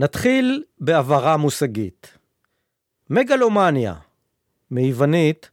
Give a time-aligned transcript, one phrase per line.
[0.00, 2.18] נתחיל בהבהרה מושגית.
[3.10, 3.94] מגלומניה,
[4.70, 5.50] מיוונית,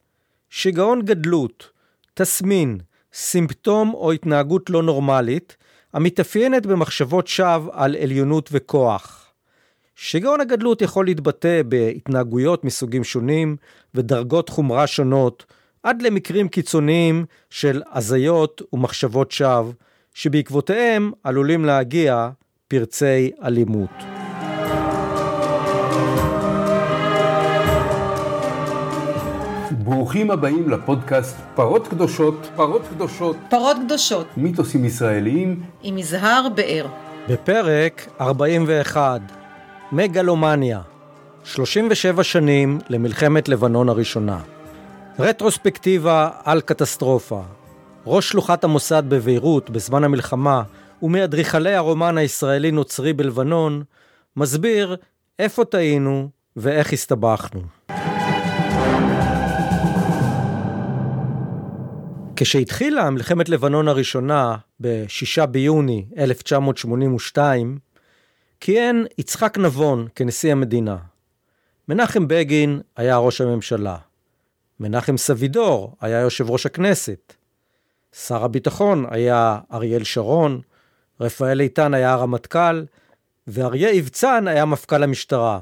[0.50, 1.70] שיגעון גדלות,
[2.13, 2.78] תסמין,
[3.13, 5.57] סימפטום או התנהגות לא נורמלית,
[5.94, 9.33] המתאפיינת במחשבות שווא על עליונות וכוח.
[9.96, 13.56] שיגעון הגדלות יכול להתבטא בהתנהגויות מסוגים שונים
[13.96, 15.46] ודרגות חומרה שונות,
[15.84, 19.72] עד למקרים קיצוניים של הזיות ומחשבות שווא,
[20.14, 22.30] שבעקבותיהם עלולים להגיע
[22.68, 24.16] פרצי אלימות.
[29.90, 36.86] ברוכים הבאים לפודקאסט פרות קדושות, פרות קדושות, פרות קדושות, מיתוסים ישראליים עם יזהר באר.
[37.30, 39.22] בפרק 41,
[39.91, 40.82] מגלומניה,
[41.44, 44.40] 37 שנים למלחמת לבנון הראשונה.
[45.20, 47.41] רטרוספקטיבה על קטסטרופה.
[48.05, 50.63] ראש שלוחת המוסד בביירות בזמן המלחמה
[51.02, 53.84] ומאדריכלי הרומן הישראלי-נוצרי בלבנון,
[54.38, 54.96] מסביר
[55.40, 57.77] איפה טעינו ואיך הסתבכנו.
[62.40, 67.77] כשהתחילה מלחמת לבנון הראשונה ב-6 ביוני 1982,
[68.59, 70.97] כיהן יצחק נבון כנשיא המדינה.
[71.88, 73.97] מנחם בגין היה ראש הממשלה.
[74.80, 77.33] מנחם סבידור היה יושב ראש הכנסת.
[78.13, 80.61] שר הביטחון היה אריאל שרון,
[81.21, 82.83] רפאל איתן היה הרמטכ"ל,
[83.47, 85.59] ואריה אבצן היה מפכ"ל המשטרה.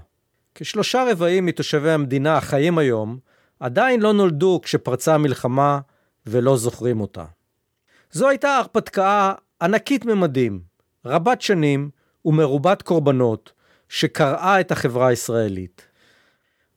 [0.56, 3.18] כשלושה רבעים מתושבי המדינה החיים היום
[3.60, 5.80] עדיין לא נולדו כשפרצה המלחמה
[6.28, 7.26] ולא זוכרים אותה.
[8.12, 10.62] זו הייתה הרפתקה ענקית ממדים,
[11.06, 11.90] רבת שנים
[12.26, 13.52] ומרובת קורבנות,
[13.90, 15.88] שקרעה את החברה הישראלית.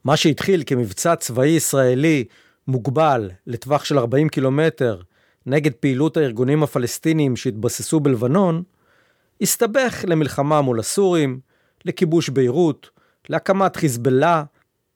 [0.05, 2.25] מה שהתחיל כמבצע צבאי ישראלי
[2.69, 5.01] מוגבל לטווח של 40 קילומטר
[5.47, 8.63] נגד פעילות הארגונים הפלסטיניים שהתבססו בלבנון,
[9.41, 11.41] הסתבך למלחמה מול הסורים,
[11.85, 12.91] לכיבוש ביירות,
[13.29, 14.45] להקמת חיזבאללה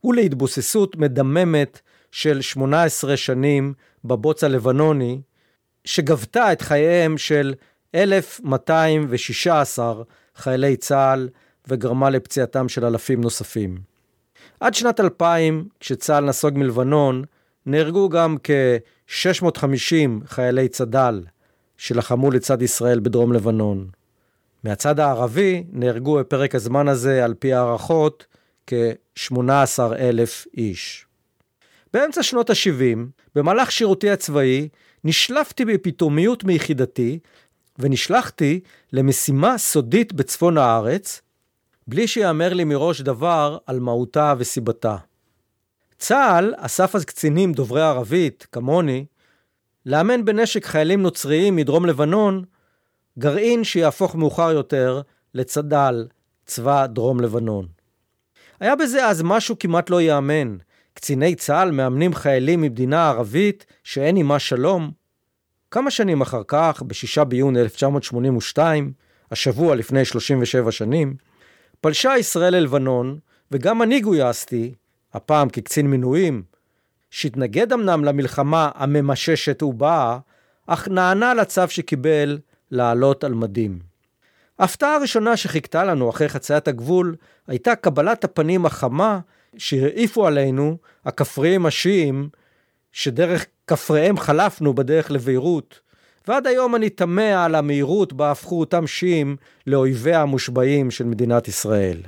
[0.05, 1.81] ולהתבוססות מדממת
[2.13, 3.75] של 18 שנים
[4.05, 5.21] בבוץ הלבנוני,
[5.85, 7.55] שגבתה את חייהם של
[7.95, 10.03] 1,216
[10.37, 11.29] חיילי צה"ל
[11.69, 13.79] וגרמה לפציעתם של אלפים נוספים.
[14.61, 17.25] עד שנת 2000, כשצה"ל נסוג מלבנון,
[17.67, 21.23] נהרגו גם כ-650 חיילי צד"ל
[21.77, 23.89] שלחמו לצד ישראל בדרום לבנון.
[24.65, 28.27] מהצד הערבי נהרגו בפרק הזמן הזה, על פי הערכות,
[28.67, 31.07] כ-18,000 איש.
[31.93, 32.99] באמצע שנות ה-70,
[33.35, 34.69] במהלך שירותי הצבאי,
[35.05, 37.19] נשלפתי בפתאומיות מיחידתי
[37.79, 38.61] ונשלחתי
[38.93, 41.23] למשימה סודית בצפון הארץ,
[41.87, 44.97] בלי שיאמר לי מראש דבר על מהותה וסיבתה.
[45.99, 49.05] צה"ל אסף אז קצינים דוברי ערבית, כמוני,
[49.87, 52.45] לאמן בנשק חיילים נוצריים מדרום לבנון,
[53.19, 55.01] גרעין שיהפוך מאוחר יותר
[55.35, 56.07] לצד"ל,
[56.47, 57.67] צבא דרום לבנון.
[58.61, 60.57] היה בזה אז משהו כמעט לא ייאמן.
[60.95, 64.91] קציני צה"ל מאמנים חיילים ממדינה ערבית שאין עימה שלום.
[65.71, 68.93] כמה שנים אחר כך, ב-6 ביוני 1982,
[69.31, 71.15] השבוע לפני 37 שנים,
[71.81, 73.19] פלשה ישראל ללבנון,
[73.51, 74.75] וגם אני גויסתי,
[75.13, 76.43] הפעם כקצין מינויים,
[77.11, 80.19] שהתנגד אמנם למלחמה הממששת ובאה,
[80.67, 82.39] אך נענה לצו שקיבל
[82.71, 83.79] לעלות על מדים.
[84.59, 87.17] ההפתעה הראשונה שחיכתה לנו אחרי חציית הגבול
[87.47, 89.21] הייתה קבלת הפנים החמה
[89.57, 92.29] שהרעיפו עלינו הכפריים השיעים
[92.93, 95.81] שדרך כפריהם חלפנו בדרך לביירות,
[96.29, 99.37] ועד היום אני תמה על המהירות בה הפכו אותם שיעים
[99.67, 101.99] לאויביה המושבעים של מדינת ישראל.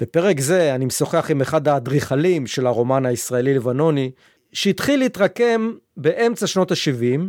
[0.00, 4.10] בפרק זה אני משוחח עם אחד האדריכלים של הרומן הישראלי-לבנוני,
[4.52, 7.20] שהתחיל להתרקם באמצע שנות ה-70,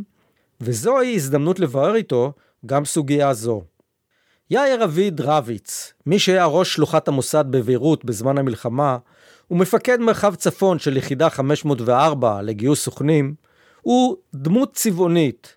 [0.62, 2.34] וזוהי הזדמנות לברר איתו
[2.66, 3.64] גם סוגיה זו.
[4.54, 8.98] יאיר אביד רביץ, מי שהיה ראש שלוחת המוסד בביירות בזמן המלחמה,
[9.52, 13.34] ומפקד מרחב צפון של יחידה 504 לגיוס סוכנים,
[13.82, 15.56] הוא דמות צבעונית.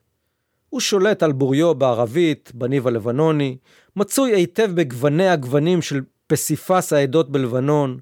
[0.70, 3.56] הוא שולט על בוריו בערבית, בניב הלבנוני,
[3.96, 7.98] מצוי היטב בגווני הגוונים של פסיפס העדות בלבנון,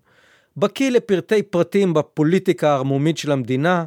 [0.56, 3.84] בקיא לפרטי פרטים בפוליטיקה הערמומית של המדינה,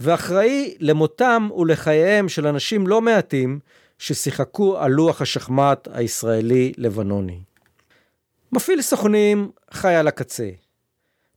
[0.00, 3.58] ואחראי למותם ולחייהם של אנשים לא מעטים
[3.98, 7.40] ששיחקו על לוח השחמט הישראלי-לבנוני.
[8.52, 10.50] מפעיל סוכנים חי על הקצה.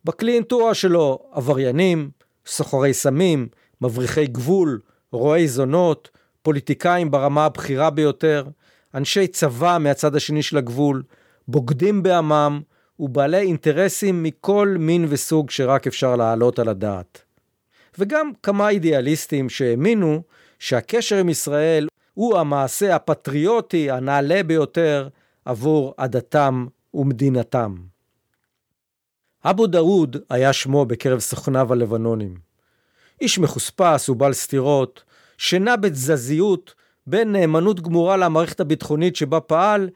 [0.06, 2.09] בקליינטורה שלו עבריינים,
[2.45, 3.47] סוחרי סמים,
[3.81, 4.79] מבריחי גבול,
[5.11, 6.09] רועי זונות,
[6.41, 8.47] פוליטיקאים ברמה הבכירה ביותר,
[8.95, 11.03] אנשי צבא מהצד השני של הגבול,
[11.47, 12.62] בוגדים בעמם
[13.00, 17.21] ובעלי אינטרסים מכל מין וסוג שרק אפשר להעלות על הדעת.
[18.00, 20.21] וגם כמה אידיאליסטים שהאמינו
[20.59, 21.88] שהקשר עם ישראל
[22.19, 25.07] הוא המעשה הפטריוטי הנעלה ביותר
[25.45, 27.75] עבור עדתם ומדינתם.
[29.45, 32.38] אבו דאוד היה שמו בקרב סוכניו הלבנונים.
[33.21, 35.04] איש מחוספס ובעל סתירות,
[35.38, 36.75] שנע בתזזיות
[37.07, 39.89] בין נאמנות גמורה למערכת הביטחונית שבה פעל,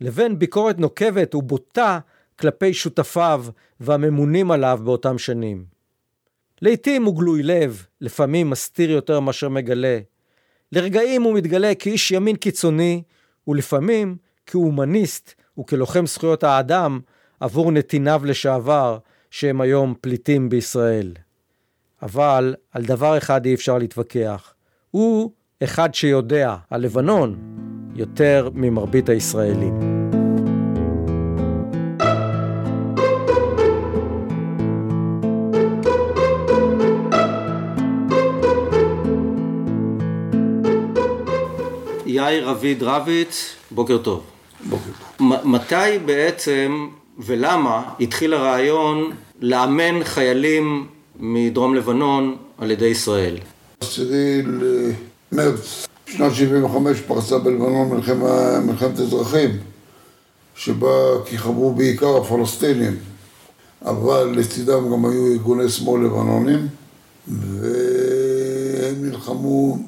[0.00, 1.98] לבין ביקורת נוקבת ובוטה
[2.38, 3.44] כלפי שותפיו
[3.80, 5.64] והממונים עליו באותם שנים.
[6.62, 9.98] לעתים הוא גלוי לב, לפעמים מסתיר יותר מאשר מגלה.
[10.72, 13.02] לרגעים הוא מתגלה כאיש ימין קיצוני,
[13.48, 14.16] ולפעמים
[14.46, 17.00] כהומניסט וכלוחם זכויות האדם
[17.40, 18.98] עבור נתיניו לשעבר,
[19.30, 21.12] שהם היום פליטים בישראל.
[22.02, 24.54] אבל על דבר אחד אי אפשר להתווכח.
[24.90, 25.32] הוא
[25.64, 27.38] אחד שיודע, הלבנון,
[27.94, 29.87] יותר ממרבית הישראלים.
[42.10, 44.22] יאיר רביד רביץ, בוקר טוב.
[44.68, 45.32] בוקר טוב.
[45.44, 46.88] מתי בעצם
[47.18, 49.10] ולמה התחיל הרעיון
[49.40, 50.86] לאמן חיילים
[51.20, 53.36] מדרום לבנון על ידי ישראל?
[53.80, 54.42] עשירי
[55.32, 59.50] למרץ שנת 75 פרצה בלבנון מלחמה, מלחמת אזרחים
[60.54, 62.96] שבה כיכבו בעיקר הפלסטינים
[63.84, 66.68] אבל לצידם גם היו ארגוני שמאל לבנונים
[67.28, 69.78] והם נלחמו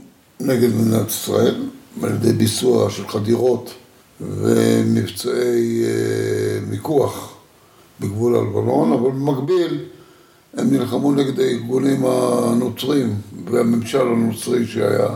[0.40, 1.54] נגד מדינת ישראל
[2.02, 3.74] על ידי ביצוע של חדירות
[4.20, 7.34] ומבצעי אה, מיקוח
[8.00, 9.84] בגבול הלבנון, אבל במקביל
[10.54, 13.14] הם נלחמו נגד הארגונים הנוצרים
[13.44, 15.08] והממשל הנוצרי שהיה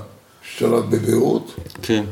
[0.43, 1.55] שלט בביירות.
[1.83, 2.05] כן.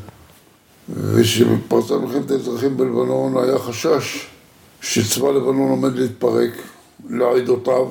[0.97, 4.27] ושבפרצה מלחמת האזרחים בלבנון היה חשש
[4.81, 6.51] שצבא לבנון עומד להתפרק
[7.09, 7.87] לעדותיו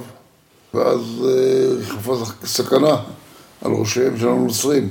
[0.75, 1.01] ואז
[1.79, 2.97] ריחפה אה, סכנה
[3.63, 4.89] על ראשיהם של הנוצרים.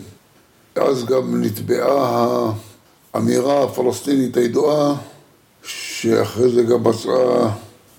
[0.76, 2.52] אז גם נתבעה
[3.14, 4.94] האמירה הפלסטינית הידועה,
[5.64, 7.50] שאחרי זה גם מצאה,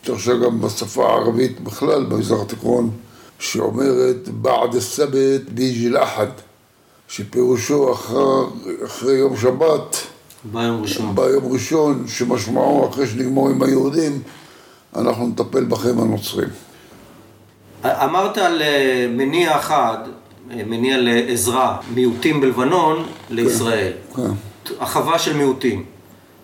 [0.03, 2.91] התרחשה גם בשפה הערבית בכלל במזרח התיכון,
[3.39, 6.27] שאומרת בעד הסבת ביג'י לאחד,
[7.09, 8.45] שפירושו אחר,
[8.87, 9.97] אחרי יום שבת,
[10.45, 11.15] ביום ראשון.
[11.15, 14.23] ביום ראשון, שמשמעו אחרי שנגמור עם היהודים,
[14.97, 16.49] אנחנו נטפל בכם הנוצרים.
[17.85, 19.99] אמרת על אה, מניע אחד,
[20.57, 23.93] מניע לעזרה, מיעוטים בלבנון לישראל.
[24.17, 24.23] כן.
[24.81, 25.85] החווה של מיעוטים.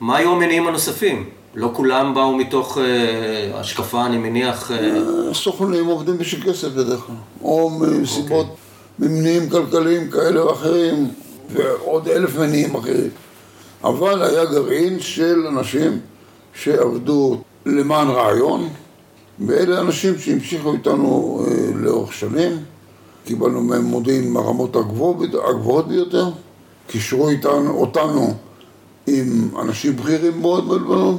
[0.01, 1.25] מה היו המניעים הנוספים?
[1.55, 4.71] לא כולם באו מתוך אה, השקפה, אני מניח...
[4.71, 5.35] אה...
[5.35, 9.05] סוכנים עובדים בשביל כסף בדרך כלל, או מסיבות, okay.
[9.05, 11.09] ממניעים כלכליים כאלה ואחרים,
[11.53, 13.11] ועוד אלף מניעים אחרים.
[13.85, 16.01] אבל היה גרעין של אנשים
[16.55, 18.69] שעבדו למען רעיון,
[19.47, 22.53] ואלה אנשים שהמשיכו איתנו אה, לאורך שנים.
[23.29, 26.31] קיבלנו מהם מודיעין מהרמות הגבוהות ביותר,
[26.87, 28.35] קישרו איתנו, אותנו
[29.07, 31.19] עם אנשים בכירים מאוד בלבנון,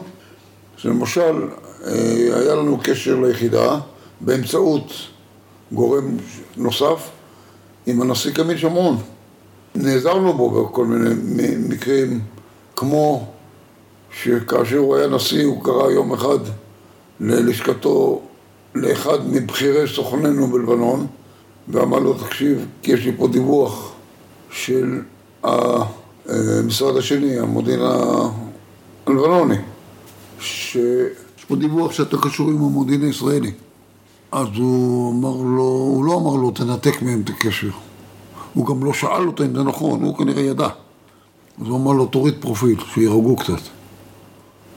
[0.78, 1.48] שלמשל
[1.86, 1.92] אה,
[2.36, 3.80] היה לנו קשר ליחידה
[4.22, 4.94] באמצעות
[5.72, 6.18] גורם
[6.58, 7.10] נוסף
[7.86, 8.98] עם הנשיא קמיל שמרון.
[9.76, 12.20] נעזרנו בו בכל מיני מקרים,
[12.76, 13.28] כמו
[14.12, 16.40] שכאשר הוא היה נשיא הוא קרא יום אחד
[17.20, 18.22] ללשכתו
[18.76, 21.08] לאחד מבכירי סוכנינו בלבנון
[21.70, 23.92] ואמר לו, תקשיב, כי יש לי פה דיווח
[24.52, 25.02] של
[25.44, 27.80] המשרד השני, המודיעין
[29.08, 29.56] הלבנוני,
[30.40, 33.52] שיש פה דיווח שאתה קשור עם המודיעין הישראלי.
[34.32, 37.70] אז הוא אמר לו, הוא לא אמר לו, תנתק מהם את הקשר.
[38.54, 40.68] הוא גם לא שאל אותו אם זה נכון, הוא כנראה ידע.
[41.62, 43.62] אז הוא אמר לו, תוריד פרופיל, שירגעו קצת.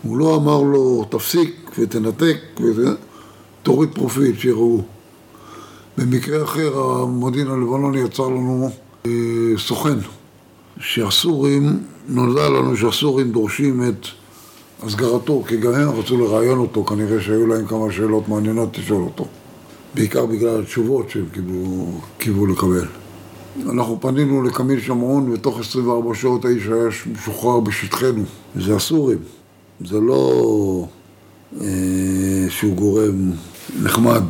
[0.03, 2.89] הוא לא אמר לו, תפסיק ותנתק, וזה,
[3.63, 4.83] תוריד פרופיל, שיראו.
[5.99, 8.71] במקרה אחר המודיעין הלבנוני יצר לנו
[9.07, 9.11] אה,
[9.59, 9.99] סוכן
[10.81, 14.07] שהסורים, נולדה לנו שהסורים דורשים את
[14.83, 19.27] הסגרתו כי גם הם רצו לראיין אותו, כנראה שהיו להם כמה שאלות מעניינות לשאול אותו.
[19.95, 21.25] בעיקר בגלל התשובות שהם
[22.19, 22.87] קיבלו לקבל.
[23.71, 28.25] אנחנו פנינו לקמיל שמרון ותוך 24 שעות האיש היה משוחרר בשטחנו.
[28.57, 29.19] זה הסורים,
[29.81, 30.87] זה לא
[31.61, 31.67] אה,
[32.49, 33.31] שהוא גורם
[33.83, 34.23] נחמד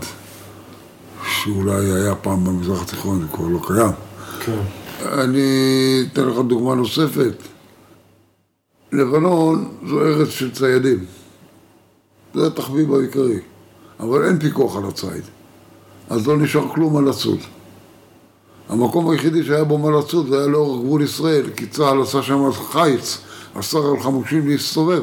[1.44, 3.92] שאולי היה פעם במזרח התיכון, זה כבר לא קיים.
[4.40, 4.60] כן.
[5.02, 7.32] אני אתן לך דוגמה נוספת.
[8.92, 11.04] לבנון זו ארץ של ציידים.
[12.34, 13.38] זה התחביב העיקרי.
[14.00, 15.22] אבל אין פיקוח על הציד.
[16.10, 17.38] אז לא נשאר כלום על לצוד.
[18.68, 22.52] המקום היחידי שהיה בו מה לצוד זה היה לאורך גבול ישראל, כי צה"ל עשה שם
[22.52, 23.18] חיץ,
[23.54, 25.02] אסר על חמושים להסתובב.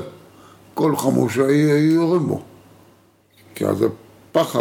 [0.73, 2.41] כל חמוש היה יורים בו.
[3.55, 3.85] כי אז
[4.31, 4.55] הפח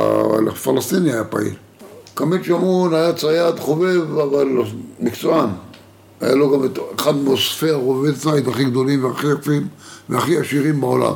[0.48, 1.54] הפלסטיני היה פעיל.
[2.18, 4.48] קמיל שמון היה צייד חובב, אבל
[5.00, 5.48] מקצוען.
[6.20, 9.68] היה לו גם את אחד מאוספי הרובי צייד הכי גדולים והכי יפים
[10.08, 11.12] והכי עשירים בעולם.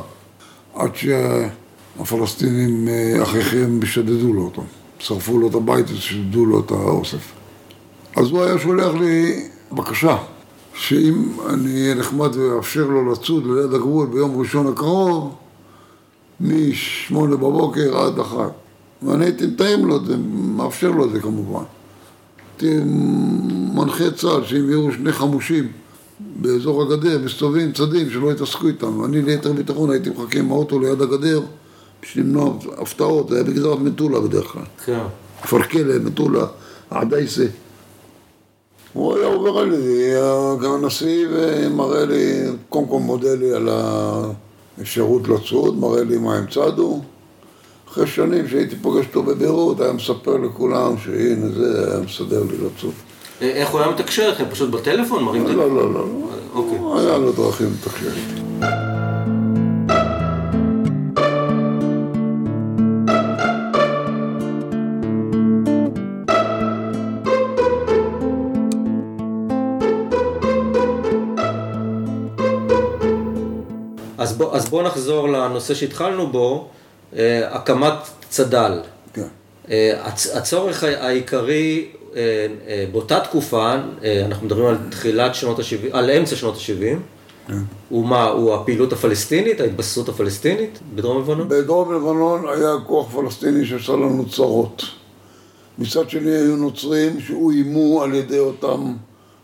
[0.75, 4.63] עד שהפלסטינים, אה, אחיכם, שדדו לו אותו.
[4.99, 7.31] שרפו לו את הבית ושדדו לו את האוסף.
[8.15, 10.17] אז הוא היה שולח לי בקשה,
[10.73, 15.35] שאם אני אהיה נחמד ואאפשר לו לצוד ליד הגבול ביום ראשון הקרוב,
[16.41, 18.62] משמונה בבוקר עד אחת.
[19.05, 21.63] ואני הייתי מתאם לו את זה, מאפשר לו את זה כמובן.
[22.51, 22.79] הייתי
[23.75, 25.67] מנחה צה"ל שאם יהיו שני חמושים
[26.19, 28.99] באזור הגדר, מסתובבים צדים שלא יתעסקו איתם.
[28.99, 31.41] ואני ליתר ביטחון הייתי מחכה עם האוטו ליד הגדר
[32.01, 34.63] בשביל למנוע הפתעות, זה היה בגזרת מטולה בדרך כלל.
[34.85, 35.03] כן.
[35.43, 36.45] כפר כלא, מטולה,
[36.89, 37.45] עדייסה.
[38.93, 40.13] הוא היה עובר על ידי,
[40.63, 43.69] גם הנשיא, ומראה לי, קודם כל מודה לי על
[44.77, 47.01] האפשרות לצוד, מראה לי מה הם צדו.
[47.93, 52.91] אחרי שנים שהייתי פוגש אותו בביירות, היה מספר לכולם שהנה זה, היה מסדר לי לצוד.
[53.41, 54.43] אה, איך הוא היה מתקשר איתכם?
[54.51, 55.23] פשוט בטלפון?
[55.23, 56.05] מרים לא, לא, לא, לא.
[56.53, 56.77] אוקיי.
[57.01, 58.41] היה לו דרכים לתקשר איתי.
[74.17, 76.67] אז בוא, אז בוא נחזור לנושא שהתחלנו בו,
[77.49, 77.93] הקמת
[78.29, 78.79] צד"ל.
[79.13, 79.27] כן.
[79.71, 82.21] אה, הצ- הצורך העיקרי אה,
[82.67, 86.97] אה, באותה תקופה, אה, אנחנו מדברים על תחילת שנות ה-70, על אמצע שנות ה-70,
[87.47, 87.57] כן.
[87.89, 91.49] הוא מה, הוא הפעילות הפלסטינית, ההתבססות הפלסטינית בדרום לבנון?
[91.49, 94.83] בדרום לבנון היה כוח פלסטיני שעשה לנו צרות.
[95.79, 98.93] מצד שני היו נוצרים שאוימו על ידי אותם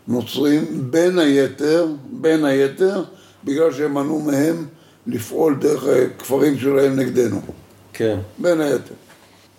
[0.08, 3.02] נוצרים, בין היתר, בין היתר,
[3.44, 4.66] בגלל שהם מנעו מהם
[5.06, 7.40] לפעול דרך הכפרים שלהם נגדנו.
[7.92, 8.18] כן.
[8.38, 8.94] בין היתר.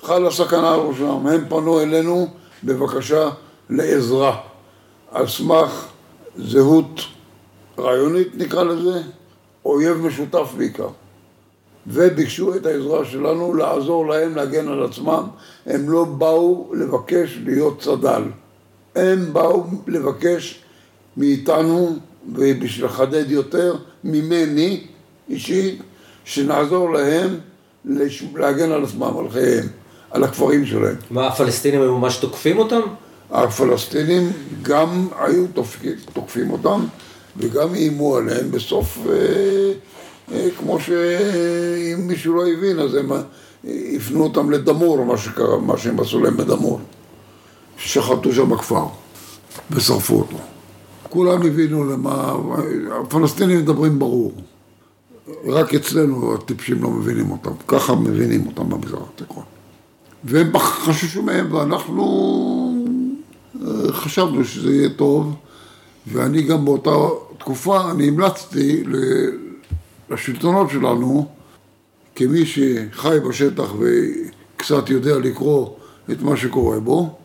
[0.02, 2.28] חלה סכנה על ראשם, הם פנו אלינו
[2.64, 3.30] בבקשה
[3.70, 4.38] לעזרה,
[5.12, 5.88] על סמך
[6.38, 7.02] זהות
[7.80, 9.02] רעיונית נקרא לזה,
[9.66, 10.88] אויב משותף בעיקר.
[11.88, 15.24] וביקשו את העזרה שלנו לעזור להם להגן על עצמם.
[15.66, 18.24] הם לא באו לבקש להיות צד"ל.
[18.96, 20.64] הם באו לבקש
[21.18, 21.96] מאיתנו,
[22.36, 24.88] ובשביל לחדד יותר, ממני
[25.32, 25.82] אישית,
[26.26, 27.38] שנעזור להם.
[28.36, 29.68] להגן על עצמם, על חייהם,
[30.12, 30.96] על הכפרים שלהם.
[31.12, 32.82] מה, הפלסטינים היו ממש תוקפים אותם?
[33.32, 36.86] הפלסטינים גם היו תוקפים, תוקפים אותם
[37.38, 39.14] וגם איימו עליהם בסוף, אה,
[40.32, 43.22] אה, כמו שאם מישהו לא הבין אז הם אה,
[43.96, 46.80] הפנו אותם לדמור, מה שקרה, מה שהם עשו להם בדמור.
[47.78, 48.86] שחטו שם בכפר
[49.72, 50.38] ושרפו אותו.
[51.10, 52.34] כולם הבינו למה,
[53.02, 54.32] הפלסטינים מדברים ברור.
[55.46, 59.44] רק אצלנו הטיפשים לא מבינים אותם, ככה מבינים אותם במזרח התיכון.
[60.24, 62.06] והם חששו מהם, ואנחנו
[63.62, 65.36] אה, חשבנו שזה יהיה טוב,
[66.08, 66.96] ואני גם באותה
[67.38, 68.84] תקופה, אני המלצתי
[70.10, 71.28] לשלטונות שלנו,
[72.16, 75.70] כמי שחי בשטח וקצת יודע לקרוא
[76.12, 77.18] את מה שקורה בו,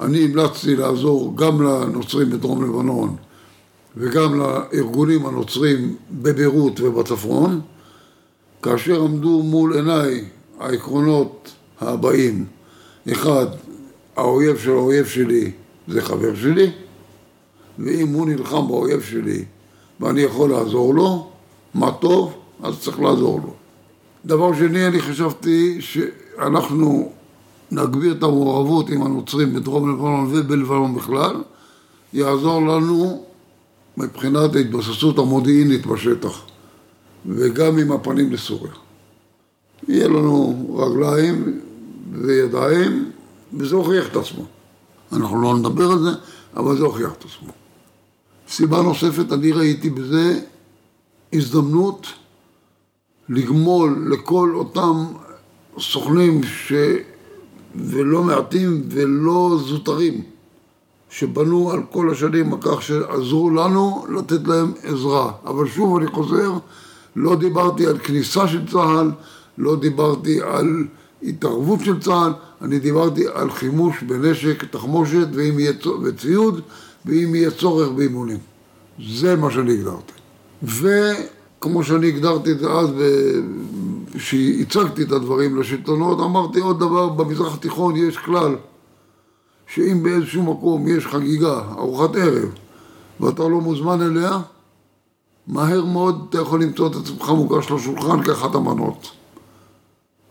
[0.00, 3.16] אני המלצתי לעזור גם לנוצרים בדרום לבנון
[3.96, 7.60] וגם לארגונים הנוצרים בביירות ובצפון,
[8.62, 10.24] כאשר עמדו מול עיניי
[10.60, 12.44] העקרונות הבאים,
[13.12, 13.46] אחד,
[14.16, 15.50] האויב של האויב שלי
[15.88, 16.70] זה חבר שלי,
[17.78, 19.44] ואם הוא נלחם באויב שלי
[20.00, 21.30] ואני יכול לעזור לו,
[21.74, 23.54] מה טוב, אז צריך לעזור לו.
[24.26, 27.12] דבר שני, אני חשבתי שאנחנו
[27.70, 31.42] נגביר את המעורבות עם הנוצרים בדרום לבנון ובלבנון בכלל,
[32.12, 33.24] יעזור לנו
[33.96, 36.42] מבחינת ההתבססות המודיעינית בשטח,
[37.26, 38.72] וגם עם הפנים לסוריה.
[39.88, 41.60] יהיה לנו רגליים
[42.12, 43.10] וידיים,
[43.52, 44.44] וזה הוכיח את עצמו.
[45.12, 46.10] אנחנו לא נדבר על זה,
[46.56, 47.52] אבל זה הוכיח את עצמו.
[48.48, 50.40] סיבה נוספת, אני ראיתי בזה
[51.32, 52.06] הזדמנות
[53.28, 55.04] לגמול לכל אותם
[55.78, 56.72] סוכנים ש...
[57.74, 60.22] ולא מעטים ולא זוטרים
[61.18, 65.32] שבנו על כל השנים על כך שעזרו לנו לתת להם עזרה.
[65.46, 66.52] אבל שוב אני חוזר,
[67.16, 69.10] לא דיברתי על כניסה של צה"ל,
[69.58, 70.84] לא דיברתי על
[71.22, 76.60] התערבות של צה"ל, אני דיברתי על חימוש בנשק, תחמושת יהיה וציוד
[77.06, 78.38] ואם יהיה צורך באימונים.
[79.08, 80.12] זה מה שאני הגדרתי.
[80.62, 82.88] וכמו שאני הגדרתי את זה אז,
[84.14, 88.56] כשהצגתי את הדברים לשלטונות, אמרתי עוד דבר, במזרח התיכון יש כלל
[89.74, 92.48] שאם באיזשהו מקום יש חגיגה, ארוחת ערב,
[93.20, 94.40] ואתה לא מוזמן אליה,
[95.46, 99.10] מהר מאוד אתה יכול למצוא את עצמך מוגש לשולחן כאחת המנות.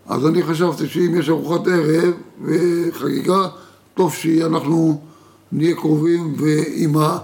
[0.06, 3.48] אז אני חשבתי שאם יש ארוחת ערב וחגיגה,
[3.94, 5.02] טוב שאנחנו
[5.52, 7.18] נהיה קרובים ועם ה,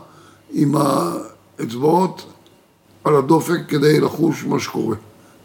[0.52, 2.26] עם האצבעות
[3.04, 4.96] על הדופק כדי לחוש מה שקורה.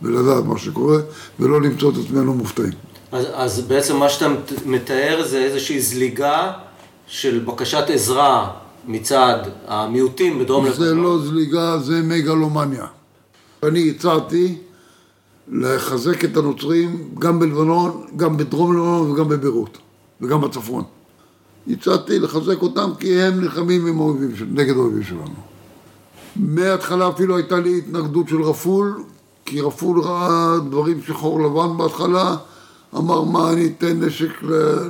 [0.02, 0.98] ולדעת מה שקורה,
[1.40, 2.72] ולא למצוא את עצמנו מופתעים.
[3.14, 4.26] אז, אז בעצם מה שאתה
[4.66, 6.52] מתאר זה איזושהי זליגה
[7.06, 8.50] של בקשת עזרה
[8.86, 10.86] מצד המיעוטים בדרום לבנון.
[10.88, 12.86] זה לא זליגה, זה מגלומניה.
[13.62, 14.56] אני הצעתי
[15.48, 19.78] לחזק את הנוצרים גם בלבנון, גם בדרום לבנון וגם בביירות,
[20.20, 20.84] וגם בצפון.
[21.68, 25.34] הצעתי לחזק אותם כי הם נלחמים עם האויבים נגד האויבים שלנו.
[26.36, 29.02] מההתחלה אפילו הייתה לי התנגדות של רפול,
[29.44, 32.36] כי רפול ראה דברים שחור לבן בהתחלה,
[32.96, 34.42] אמר מה אני אתן נשק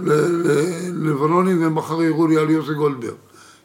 [0.02, 3.14] ללבנונים ומחר יראו לי על יוסי גולדברג.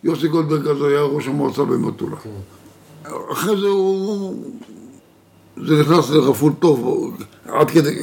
[0.03, 2.15] יוסי גולדברג אז היה ראש המועצה במטולה.
[3.31, 4.43] אחרי זה הוא...
[5.57, 7.11] זה נכנס לרפול טוב,
[7.45, 7.99] עד כדי...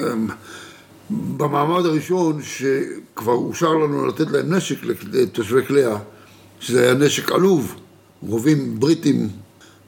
[1.10, 4.76] במעמד הראשון שכבר אושר לנו לתת להם נשק
[5.12, 5.96] לתושבי כלאה,
[6.60, 7.74] שזה היה נשק עלוב,
[8.22, 9.28] רובים בריטים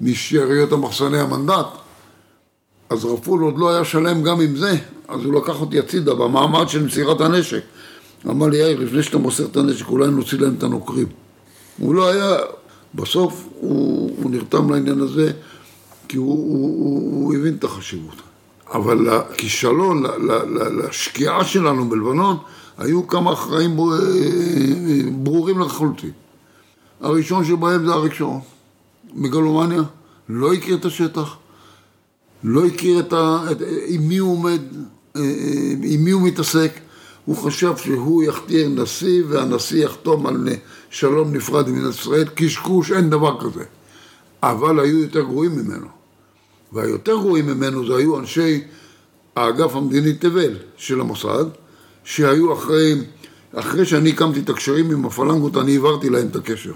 [0.01, 1.67] משאריות המחסני המנדט,
[2.91, 4.77] אז רפול עוד לא היה שלם גם עם זה,
[5.09, 7.63] אז הוא לקח אותי הצידה במעמד של מסירת הנשק.
[8.27, 11.07] אמר לי, יאיר, לפני שאתה מוסר את הנשק, אולי נוציא להם את הנוקרים.
[11.79, 12.37] הוא לא היה,
[12.95, 15.33] בסוף הוא, הוא נרתם לעניין הזה,
[16.09, 18.15] כי הוא, הוא, הוא, הוא הבין את החשיבות.
[18.73, 20.03] אבל לכישלון,
[20.83, 22.37] לשקיעה שלנו בלבנון,
[22.79, 23.77] היו כמה אחראים
[25.13, 26.11] ברורים לחלוטין.
[27.01, 28.41] הראשון שבהם זה אריק שרון,
[29.15, 29.83] מגלומניה,
[30.29, 31.37] לא הכיר את השטח,
[32.45, 33.45] לא הכיר את ה...
[33.51, 33.57] את...
[33.87, 34.61] עם מי הוא עומד,
[35.17, 36.73] אה, אה, עם מי הוא מתעסק.
[37.25, 40.49] הוא חשב שהוא יכתיר נשיא והנשיא יחתום על
[40.91, 43.65] שלום נפרד עם מדינת ישראל, קשקוש, אין דבר כזה.
[44.43, 45.87] אבל היו יותר גרועים ממנו.
[46.73, 48.65] והיותר גרועים ממנו זה היו אנשי
[49.37, 51.45] האגף המדיני תבל של המוסד,
[52.05, 52.95] שהיו אחרי,
[53.55, 56.73] אחרי שאני הקמתי את הקשרים עם הפלנגות, אני העברתי להם את הקשר.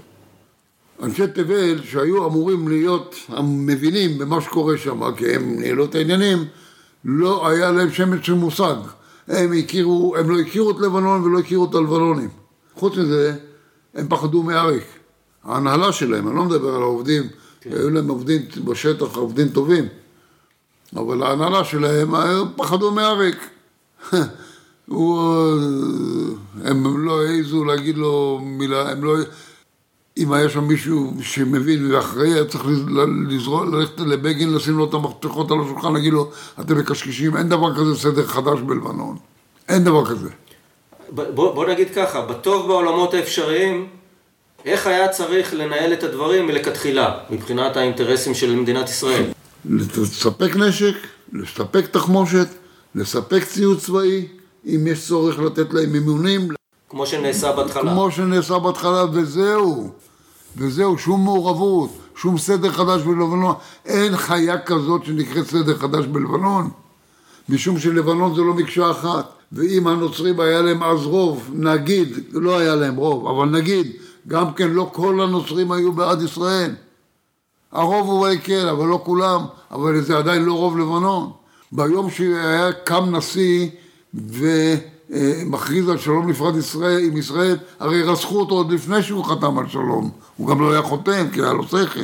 [1.03, 6.45] אנשי תבל שהיו אמורים להיות המבינים במה שקורה שם, כי הם ניהלו את העניינים,
[7.05, 8.75] לא היה להם שמץ של מושג.
[9.27, 12.29] הם הכירו, הם לא הכירו את לבנון ולא הכירו את הלבנונים.
[12.75, 13.35] חוץ מזה,
[13.95, 14.83] הם פחדו מאריק.
[15.43, 17.23] ההנהלה שלהם, אני לא מדבר על העובדים,
[17.61, 17.69] כן.
[17.73, 19.87] היו להם עובדים בשטח, עובדים טובים,
[20.95, 22.11] אבל ההנהלה שלהם
[22.55, 23.37] פחדו מאריק.
[24.87, 25.21] הוא,
[26.63, 29.15] הם לא העזו להגיד לו מילה, הם לא...
[30.17, 32.63] אם היה שם מישהו שמבין ואחראי, היה צריך
[33.29, 37.75] לזרוע, ללכת לבגין, לשים לו את המפתחות על השולחן, להגיד לו, אתם מקשקשים, אין דבר
[37.75, 39.17] כזה סדר חדש בלבנון.
[39.69, 40.29] אין דבר כזה.
[41.09, 43.87] בוא, בוא נגיד ככה, בטוב בעולמות האפשריים,
[44.65, 49.23] איך היה צריך לנהל את הדברים מלכתחילה, מבחינת האינטרסים של מדינת ישראל?
[49.65, 50.95] לספק נשק,
[51.33, 52.47] לספק תחמושת,
[52.95, 54.27] לספק ציוד צבאי,
[54.65, 56.49] אם יש צורך לתת להם אימונים.
[56.93, 57.91] כמו שנעשה בהתחלה.
[57.91, 59.89] כמו שנעשה בהתחלה, וזהו.
[60.57, 63.55] וזהו, שום מעורבות, שום סדר חדש בלבנון.
[63.85, 66.69] אין חיה כזאת שנקראת סדר חדש בלבנון.
[67.49, 69.33] משום שלבנון זה לא מקשה אחת.
[69.51, 73.91] ואם הנוצרים היה להם אז רוב, נגיד, לא היה להם רוב, אבל נגיד,
[74.27, 76.71] גם כן לא כל הנוצרים היו בעד ישראל.
[77.71, 81.31] הרוב הוא כן, אבל לא כולם, אבל זה עדיין לא רוב לבנון.
[81.71, 83.69] ביום שהיה קם נשיא
[85.13, 89.67] ומכריז על שלום נפרד ישראל, עם ישראל, הרי רצחו אותו עוד לפני שהוא חתם על
[89.67, 90.09] שלום.
[90.37, 91.99] הוא גם לא היה חותם, כי היה לו שכל.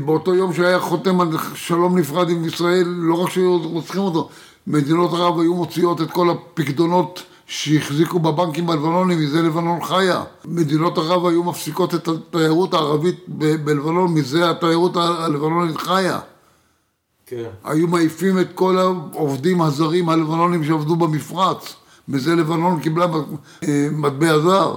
[0.00, 4.28] באותו יום שהיה חותם על שלום נפרד עם ישראל, לא רק שהיו רוצחים אותו,
[4.66, 10.22] מדינות ערב היו מוציאות את כל הפקדונות שהחזיקו בבנקים הלבנונים, מזה לבנון חיה.
[10.44, 16.18] מדינות ערב היו מפסיקות את התיירות הערבית ב- בלבנון, מזה התיירות הלבנונית חיה.
[17.26, 17.44] כן.
[17.64, 21.76] היו מעיפים את כל העובדים הזרים הלבנונים שעבדו במפרץ,
[22.08, 23.06] מזה לבנון קיבלה
[23.64, 24.76] אה, מטבע זר.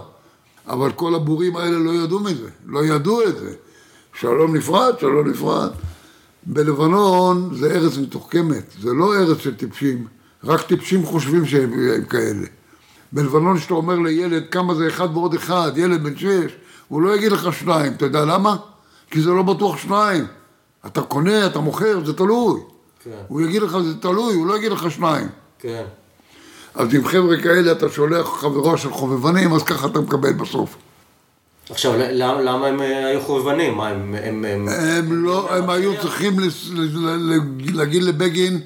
[0.68, 3.54] אבל כל הבורים האלה לא ידעו מזה, לא ידעו את זה.
[4.14, 5.72] שלום נפרד, שלום נפרד.
[6.46, 10.08] בלבנון זה ארץ מתוחכמת, זה לא ארץ של טיפשים,
[10.44, 11.72] רק טיפשים חושבים שהם
[12.10, 12.48] כאלה.
[13.12, 16.52] בלבנון שאתה אומר לילד כמה זה אחד ועוד אחד, ילד בן שש,
[16.88, 18.56] הוא לא יגיד לך שניים, אתה יודע למה?
[19.12, 20.26] כי זה לא בטוח שניים.
[20.86, 22.62] אתה קונה, אתה מוכר, זה תלוי.
[23.04, 23.12] כן.
[23.28, 25.28] הוא יגיד לך זה תלוי, הוא לא יגיד לך שניים.
[25.60, 25.84] כן.
[26.76, 30.76] אז עם חבר'ה כאלה אתה שולח חברה של חובבנים, אז ככה אתה מקבל בסוף.
[31.70, 33.78] עכשיו, למה, למה הם אה, היו חובבנים?
[33.78, 34.16] מה, הם...
[34.24, 36.34] הם, הם, הם לא, הם היו צריכים
[37.74, 38.60] להגיד לבגין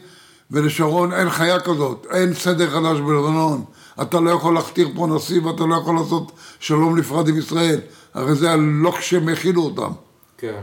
[0.51, 3.63] ולשרון, אין חיה כזאת, אין סדר חדש בלבנון.
[4.01, 7.79] אתה לא יכול להכתיר פה נשיא ואתה לא יכול לעשות שלום נפרד עם ישראל.
[8.13, 9.91] הרי זה הלוק שהם הכילו אותם.
[10.37, 10.61] כן.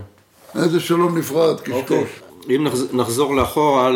[0.54, 1.80] איזה שלום נפרד, קשקוש.
[1.80, 2.04] אוקיי.
[2.56, 3.90] אם נחזור לאחורה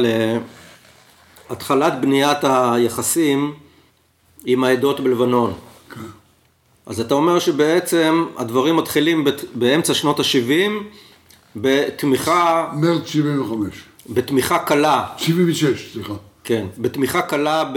[1.50, 3.52] להתחלת בניית היחסים
[4.44, 5.52] עם העדות בלבנון.
[5.94, 6.00] כן.
[6.86, 10.70] אז אתה אומר שבעצם הדברים מתחילים באמצע שנות ה-70
[11.56, 12.68] בתמיכה...
[12.72, 13.84] מרץ 75.
[14.10, 16.14] בתמיכה קלה, 76, סליחה.
[16.44, 17.72] כן, בתמיכה קלה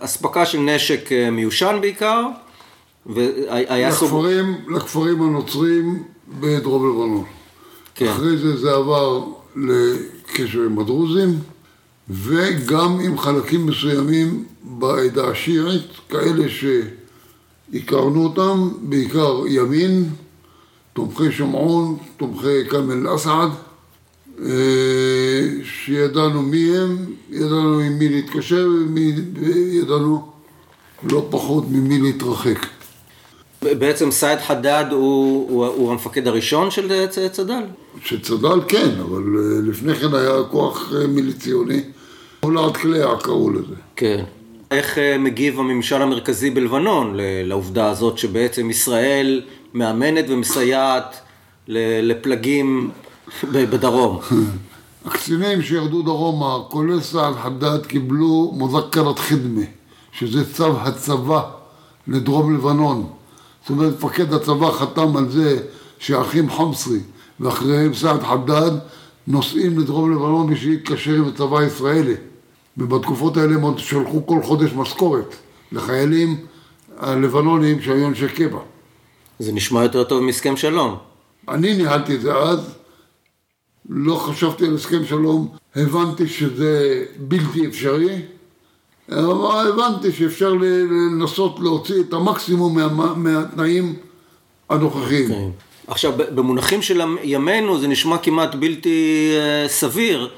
[0.00, 2.26] באספקה של נשק אה, מיושן בעיקר,
[3.06, 4.26] והיה סוג...
[4.68, 7.24] לכפרים הנוצרים בדרום לבנון.
[7.94, 8.08] כן.
[8.08, 9.24] אחרי זה זה עבר
[9.56, 11.38] לקשר עם הדרוזים,
[12.10, 20.08] וגם עם חלקים מסוימים בעדה השיעית, כאלה שהכרנו אותם, בעיקר ימין,
[20.92, 23.50] תומכי שומעון, תומכי כאמל אסעד,
[24.44, 24.50] אה,
[25.64, 26.96] שידענו מי הם,
[27.30, 28.68] ידענו עם מי להתקשר
[29.34, 30.32] וידענו
[31.02, 32.66] לא פחות ממי להתרחק.
[33.62, 37.62] בעצם סייד חדד הוא, הוא, הוא המפקד הראשון של צד"ל?
[38.04, 41.80] שצד"ל כן, אבל אה, לפני כן היה כוח אה, מיליציוני,
[42.40, 43.74] הולעת קלע קראו לזה.
[43.96, 44.24] כן.
[44.70, 49.42] איך אה, מגיב הממשל המרכזי בלבנון לעובדה הזאת שבעצם ישראל
[49.74, 51.20] מאמנת ומסייעת
[51.68, 52.90] לפלגים
[53.52, 54.20] בדרום?
[55.06, 59.64] הקצינים שירדו דרומה, כולל סעד חדד, קיבלו מוזכרת חדמה,
[60.12, 61.42] שזה צו הצבא
[62.08, 63.06] לדרום לבנון.
[63.60, 65.58] זאת אומרת, מפקד הצבא חתם על זה
[65.98, 67.00] שהאחים חומסרי
[67.40, 68.70] ואחריהם סעד חדד
[69.26, 72.14] נוסעים לדרום לבנון בשביל להתקשר עם הצבא הישראלי.
[72.76, 75.36] ובתקופות האלה הם עוד שלחו כל חודש משכורת
[75.72, 76.36] לחיילים
[76.98, 78.58] הלבנונים שהיו אנשי קבע.
[79.38, 80.96] זה נשמע יותר טוב מהסכם שלום.
[81.48, 82.74] אני ניהלתי את זה אז,
[83.88, 88.22] לא חשבתי על הסכם שלום, הבנתי שזה בלתי אפשרי,
[89.08, 93.96] אבל הבנתי שאפשר לנסות להוציא את המקסימום מה, מהתנאים
[94.70, 95.28] הנוכחיים.
[95.28, 95.69] כן.
[95.90, 100.30] עכשיו, במונחים של ימינו זה נשמע כמעט בלתי אה, סביר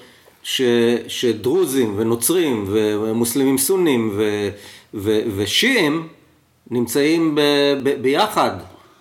[0.43, 0.62] ש,
[1.09, 4.49] שדרוזים ונוצרים ומוסלמים סונים ו,
[4.95, 6.09] ו, ושיעים
[6.71, 7.41] נמצאים ב,
[7.83, 8.51] ב, ביחד.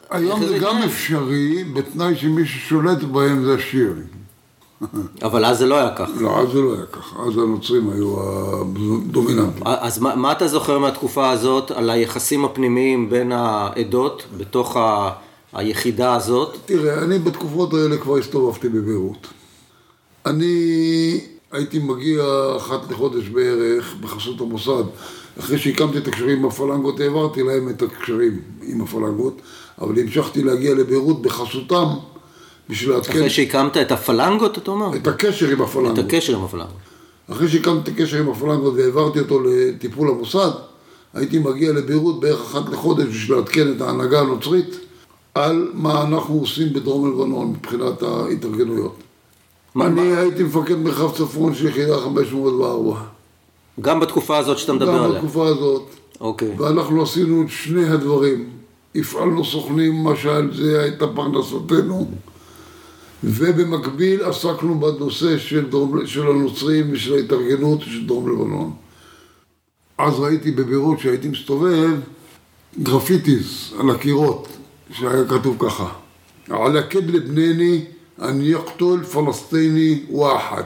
[0.09, 0.85] היום איך זה גם יקרה?
[0.85, 4.03] אפשרי, בתנאי שמי ששולט בהם זה השיעים.
[5.27, 6.11] אבל אז זה לא היה ככה.
[6.19, 9.63] לא, אז זה לא היה ככה, אז הנוצרים היו הדומיננטים.
[9.65, 15.11] אז מה, מה אתה זוכר מהתקופה הזאת על היחסים הפנימיים בין העדות בתוך ה,
[15.53, 16.57] היחידה הזאת?
[16.65, 19.27] תראה, אני בתקופות האלה כבר הסתובבתי בביירות.
[20.25, 21.19] אני
[21.51, 22.23] הייתי מגיע
[22.57, 24.83] אחת לחודש בערך בחסות המוסד.
[25.39, 29.41] אחרי שהקמתי את הקשרים עם הפלנגות, העברתי להם את הקשרים עם הפלנגות,
[29.81, 31.85] אבל המשכתי להגיע לביירות בחסותם
[32.69, 34.95] בשביל לעדכן אחרי שהקמת את הפלנגות, אתה אומר?
[34.95, 35.97] את הקשר עם את הפלנגות.
[35.99, 36.75] הקשר עם הפלנגות.
[37.31, 40.51] אחרי שהקמתי קשר עם הפלנגות והעברתי אותו לטיפול המוסד,
[41.13, 44.77] הייתי מגיע לביירות בערך אחת לחודש בשביל לעדכן את ההנהגה הנוצרית
[45.35, 48.95] על מה אנחנו עושים בדרום לבנון מבחינת ההתארגנויות.
[49.75, 53.01] מה- אני הייתי מפקד מרחב צפון של יחידה 504.
[53.81, 55.15] גם בתקופה הזאת שאתה מדבר גם עליה.
[55.19, 55.83] בתקופה הזאת,
[56.21, 56.55] אוקיי.
[56.57, 58.49] ואנחנו עשינו את שני הדברים.
[58.95, 62.11] הפעלנו סוכנים, מה שעל זה הייתה פרנסתנו,
[63.23, 68.71] ובמקביל עסקנו בנושא של, דרום, של הנוצרים ושל ההתארגנות של דרום לבנון.
[69.97, 71.89] אז ראיתי בבירות שהייתי מסתובב
[72.83, 74.47] גרפיטיס על הקירות,
[74.93, 75.93] שהיה כתוב ככה:
[76.49, 77.85] על הכד לבנני
[78.21, 80.63] אני יקטול פלסטיני ואחד.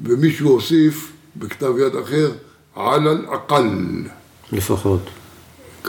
[0.00, 2.30] ומישהו הוסיף בכתב יד אחר,
[2.74, 4.02] על אל-אקל.
[4.52, 5.00] לפחות.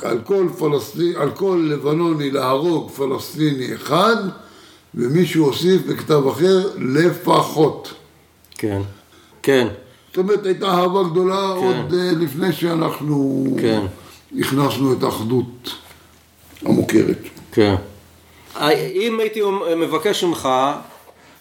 [0.04, 4.16] על כל, פלסטין, על כל לבנוני להרוג פלסטיני אחד,
[4.96, 7.94] ומישהו הוסיף בכתב אחר, לפחות.
[8.52, 8.82] כן.
[9.42, 9.68] כן.
[10.08, 11.66] זאת אומרת, הייתה אהבה גדולה כן.
[11.66, 13.86] עוד אה, לפני שאנחנו כן.
[14.40, 15.70] הכנסנו את האחדות
[16.62, 17.18] המוכרת.
[17.52, 17.76] כן.
[18.94, 19.42] אם הייתי
[19.78, 20.50] מבקש ממך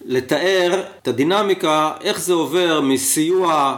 [0.05, 3.77] לתאר את הדינמיקה, איך זה עובר מסיוע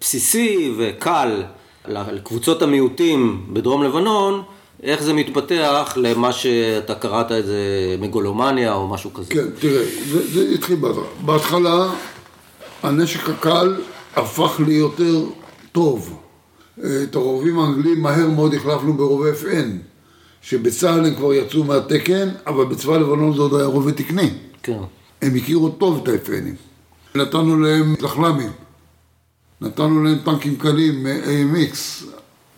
[0.00, 1.42] בסיסי וקל
[1.88, 4.42] לקבוצות המיעוטים בדרום לבנון,
[4.82, 7.56] איך זה מתפתח למה שאתה קראת איזה
[8.00, 9.34] מגולומניה או משהו כזה.
[9.34, 11.04] כן, תראה, זה, זה התחיל בהתחלה.
[11.20, 11.92] בהתחלה
[12.82, 13.76] הנשק הקל
[14.16, 15.24] הפך ליותר
[15.72, 16.16] טוב.
[16.84, 19.68] אה, את הרובים האנגלים מהר מאוד החלפנו ברובי FN,
[20.48, 24.30] שבצה"ל הם כבר יצאו מהתקן, אבל בצבא לבנון זה עוד היה רובה תקני.
[24.62, 24.78] כן.
[25.22, 26.56] הם הכירו טוב את ה-FNים.
[27.18, 28.50] נתנו להם זחל"מים,
[29.60, 32.04] נתנו להם טנקים קלים, AMX,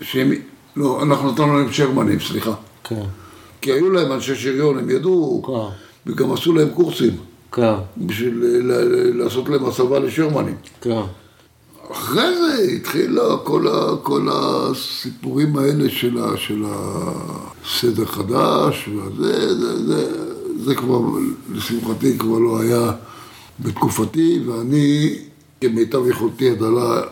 [0.01, 0.33] שהם,
[0.77, 2.55] לא, אנחנו נתנו להם שרמנים, סליחה.
[2.85, 3.03] כן.
[3.61, 6.11] כי היו להם אנשי שריון, הם ידעו, כן.
[6.11, 7.17] וגם עשו להם קורסים.
[7.53, 7.75] כן.
[7.97, 8.43] בשביל
[9.15, 10.57] לעשות להם הסבה לשרמנים.
[10.81, 11.01] כן.
[11.93, 19.87] אחרי זה התחילה כל, ה, כל הסיפורים האלה של, ה, של הסדר חדש, וזה זה,
[19.87, 20.25] זה,
[20.65, 20.99] זה כבר,
[21.53, 22.93] לשמחתי, כבר לא היה
[23.61, 25.15] בתקופתי, ואני,
[25.61, 27.03] כמיטב יכולתי הדלה,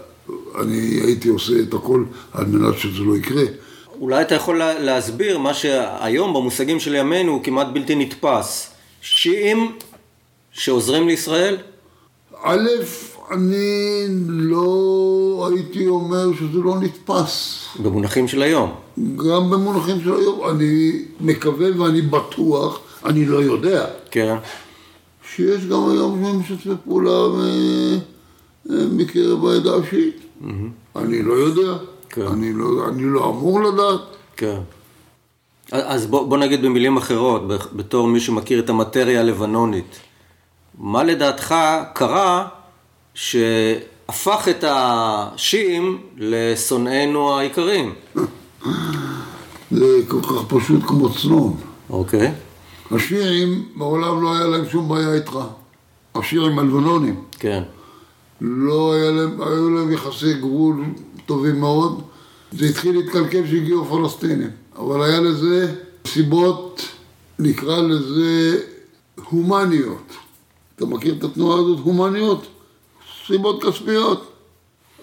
[0.60, 3.42] אני הייתי עושה את הכל על מנת שזה לא יקרה.
[4.00, 8.70] אולי אתה יכול לה- להסביר מה שהיום במושגים של ימינו הוא כמעט בלתי נתפס.
[9.02, 9.72] שיעים
[10.52, 11.56] שעוזרים לישראל?
[12.42, 12.66] א',
[13.30, 17.64] אני לא הייתי אומר שזה לא נתפס.
[17.82, 18.74] במונחים של היום.
[18.98, 24.36] גם במונחים של היום, אני מקווה ואני בטוח, אני לא יודע, כן.
[25.34, 27.98] שיש גם היום משתפי פעולה מ-
[28.98, 30.16] מקרב העדה השיעית.
[30.96, 31.72] אני לא יודע,
[32.10, 32.26] כן.
[32.26, 34.00] אני לא, אני לא אמור לדעת.
[34.36, 34.58] כן.
[35.72, 39.96] אז בוא, בוא נגיד במילים אחרות, בתור מי שמכיר את המטריה הלבנונית,
[40.78, 41.54] מה לדעתך
[41.94, 42.48] קרה
[43.16, 47.94] שהפך את השיעים לשונאינו העיקריים?
[49.70, 51.56] זה כל כך פשוט כמו צנון.
[51.90, 52.32] אוקיי,
[52.90, 55.38] השיעים מעולם לא היה להם שום בעיה איתך.
[56.14, 57.24] השיעים הלבנונים.
[57.38, 57.62] כן,
[58.40, 60.84] לא היה להם, היו להם יחסי גבול
[61.26, 62.02] טובים מאוד.
[62.52, 64.50] זה התחיל להתקלקל כשהגיעו הפלסטינים.
[64.78, 65.74] אבל היה לזה
[66.06, 66.82] סיבות,
[67.38, 68.60] נקרא לזה
[69.30, 70.12] הומניות.
[70.76, 72.46] אתה מכיר את התנועה הזאת, הומניות?
[73.26, 74.32] סיבות כספיות.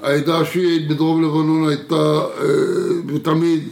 [0.02, 2.46] העדה השיעית בדרום לבנון הייתה אה,
[3.08, 3.64] ותמיד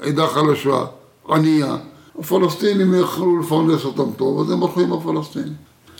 [0.00, 0.84] עדה חלשה,
[1.28, 1.76] ענייה.
[2.18, 5.52] הפלסטינים יכלו לפרנס אותם טוב, אז הם הלכו עם הפלסטינים.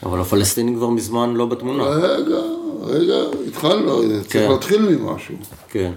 [0.03, 1.85] אבל הפלסטינים כבר מזמן לא בתמונה.
[1.85, 2.41] רגע,
[2.83, 3.15] רגע,
[3.49, 4.51] התחלנו, צריך כן.
[4.51, 5.35] להתחיל ממשהו.
[5.69, 5.93] כן,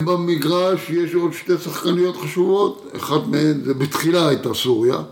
[0.00, 5.02] במגרש יש עוד שתי שחקניות חשובות, אחת מהן זה בתחילה הייתה סוריה,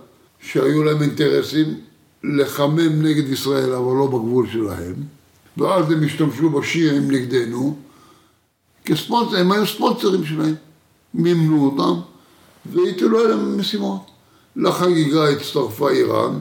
[0.41, 1.75] שהיו להם אינטרסים
[2.25, 4.95] לחמם נגד ישראל, אבל לא בגבול שלהם,
[5.59, 7.77] ואז הם השתמשו בשיעים נגדנו,
[8.85, 10.55] כספונסר, הם היו ספונסרים שלהם,
[11.14, 12.01] מימנו אותם,
[12.73, 14.07] והטילו עליהם משימות.
[14.57, 16.38] לחגיגה הצטרפה איראן,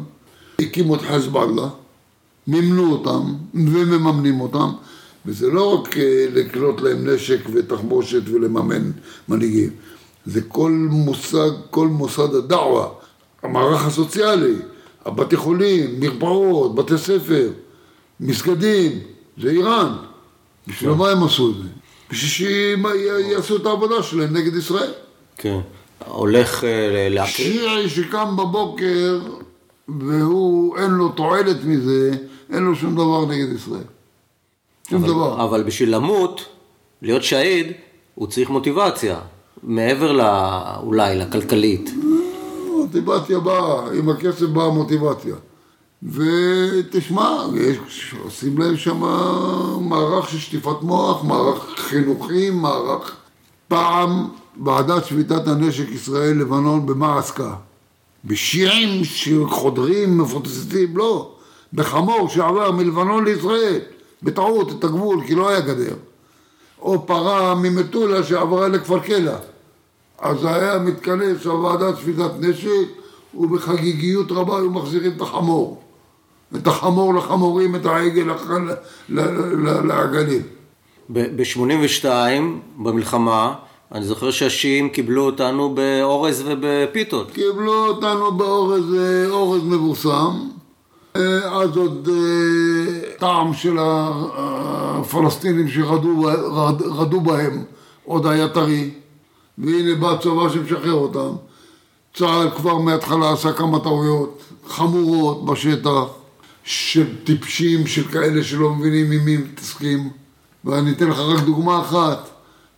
[0.60, 1.70] הקימו את חזבאללה,
[2.48, 4.70] מימנו אותם ומממנים אותם,
[5.26, 8.92] וזה לא רק אה, לקלוט להם נשק ותחמושת ולממן
[9.30, 9.70] מנהיגים,
[10.26, 12.88] זה כל מושג, כל מוסד הדעווה,
[13.44, 14.56] המערך הסוציאלי,
[15.06, 17.50] הבתי חולים, מרפאות, בתי ספר,
[18.20, 19.00] מסגדים,
[19.38, 19.96] זה איראן.
[20.68, 21.70] בשביל מה הם עשו את זה?
[22.12, 22.84] בשביל שהם
[23.32, 24.92] יעשו את העבודה שלהם נגד ישראל.
[25.38, 25.60] כן.
[26.06, 27.36] הולך אה, להקריא...
[27.36, 29.20] שיעי שקם בבוקר
[29.88, 32.12] והוא, אין לו תועלת מזה,
[32.54, 33.84] אין לו שום דבר נגד ישראל.
[34.90, 35.44] שום דבר.
[35.44, 36.46] אבל בשביל למות,
[37.02, 37.72] להיות שהיד,
[38.16, 39.20] הוא צריך מוטיבציה.
[39.64, 40.24] מעבר לא,
[40.84, 41.90] אולי לכלכלית.
[42.78, 45.36] מוטיבציה באה, עם הכסף באה מוטיבציה.
[46.12, 49.00] ותשמע, יש, עושים להם שם
[49.82, 53.16] מערך של שטיפת מוח, מערך חינוכי, מערך...
[53.68, 54.30] פעם
[54.64, 57.54] ועדת שביתת הנשק ישראל לבנון במה עסקה?
[58.26, 61.32] בשיעים שחודרים, מפוצצים, לא.
[61.74, 63.80] בחמור שעבר מלבנון לישראל,
[64.24, 65.96] בטעות את הגבול, כי לא היה גדר.
[66.82, 69.38] או פרה ממטולה שעברה לכפר קלע.
[70.20, 72.88] אז היה מתכנס הוועדת שביתת נשק,
[73.34, 75.85] ובחגיגיות רבה היו מחזירים את החמור.
[76.56, 78.28] את החמור לחמורים, את העגל
[79.84, 80.42] לעגלים.
[81.10, 82.06] ב-82,
[82.78, 83.54] במלחמה,
[83.92, 87.32] אני זוכר שהשיעים קיבלו אותנו באורז ובפיתות.
[87.32, 90.32] קיבלו אותנו באורז, אה, אורז מבוסם.
[91.16, 93.78] אה, אז עוד אה, טעם של
[94.38, 97.64] הפלסטינים שרדו בהם
[98.06, 98.90] עוד היה טרי.
[99.58, 101.36] והנה בא הצבא שמשחרר אותם.
[102.14, 106.04] צה"ל כבר מההתחלה עשה כמה טעויות חמורות בשטח,
[106.66, 110.10] של טיפשים, של כאלה שלא מבינים עם מי מתעסקים.
[110.66, 112.30] ואני אתן לך רק דוגמה אחת,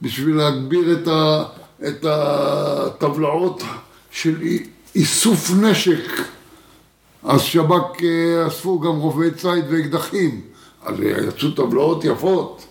[0.02, 1.44] בשביל להגביר את, ה,
[1.88, 3.64] את הטבלאות
[4.12, 4.64] של אי-
[4.96, 6.22] איסוף נשק.
[7.24, 10.42] אז שב"כ אה, אספו גם רובי ציד ואקדחים,
[10.86, 10.96] אז
[11.28, 12.66] יצאו טבלאות יפות.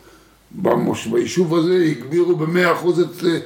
[0.52, 3.38] במוש, ביישוב הזה הגבירו במאה אחוז את אה,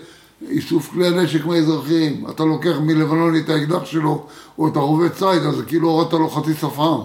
[0.50, 2.24] איסוף כלי הנשק מהאזרחים.
[2.30, 4.26] אתה לוקח מלבנון את האקדח שלו
[4.58, 6.98] או את הרובה ציד, אז כאילו הורדת לו חצי שפם.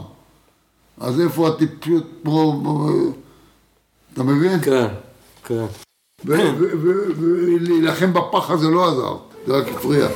[0.99, 2.62] אז איפה הטיפשות פה,
[4.13, 4.62] אתה מבין?
[4.62, 4.88] כן,
[5.43, 5.65] כן.
[6.25, 10.08] ולהילחם בפח הזה לא עזר, זה רק הפריע.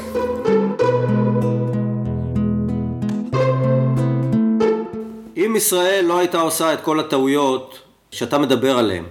[5.37, 7.79] אם ישראל לא הייתה עושה את כל הטעויות
[8.11, 9.03] שאתה מדבר עליהן,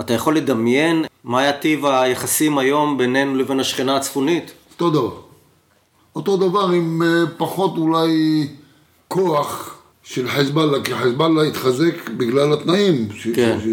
[0.00, 4.52] אתה יכול לדמיין מה היה טיב היחסים היום בינינו לבין השכנה הצפונית?
[4.72, 5.20] אותו דבר.
[6.16, 8.48] אותו דבר עם אה, פחות אולי
[9.08, 9.75] כוח
[10.08, 13.58] של חזבאללה, כי חזבאללה התחזק בגלל התנאים ש- כן.
[13.64, 13.66] ש-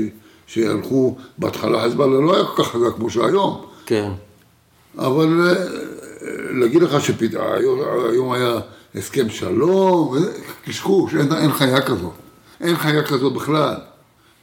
[0.54, 4.12] שהלכו, בהתחלה חזבאללה לא היה כל כך חזק כמו שהיום, כן.
[4.98, 5.54] אבל אה,
[6.60, 8.60] להגיד לך שהיום היה
[8.96, 10.22] הסכם שלום, אה,
[10.66, 12.12] קשקוש, אין, אין חיה כזאת.
[12.62, 13.76] אין חיה כזאת בכלל.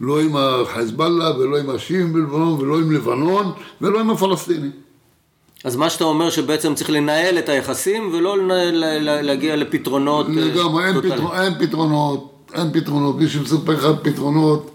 [0.00, 4.70] לא עם החזבאללה ולא עם השיעים בלבנון ולא עם לבנון ולא עם הפלסטינים.
[5.64, 8.84] אז מה שאתה אומר שבעצם צריך לנהל את היחסים ולא לנהל,
[9.22, 10.26] להגיע לפתרונות...
[10.26, 11.00] אה, לגמרי, אין.
[11.00, 13.16] פתר, אין פתרונות, אין פתרונות.
[13.16, 14.70] מי שמספר לך פתרונות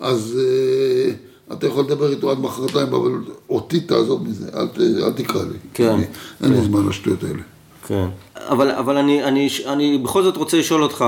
[0.00, 1.12] אז אה,
[1.52, 3.12] אתה יכול לדבר איתו עד מחרתיים, אבל
[3.50, 4.66] אותי תעזוב מזה, אל,
[5.04, 5.58] אל תקרא לי.
[5.74, 5.88] כן.
[5.88, 6.04] אני,
[6.42, 7.42] אין לי זמן לשטויות האלה.
[7.86, 8.06] כן.
[8.36, 11.04] אבל, אבל אני, אני, אני בכל זאת רוצה לשאול אותך,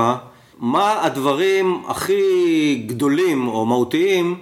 [0.59, 4.37] מה הדברים הכי גדולים או מהותיים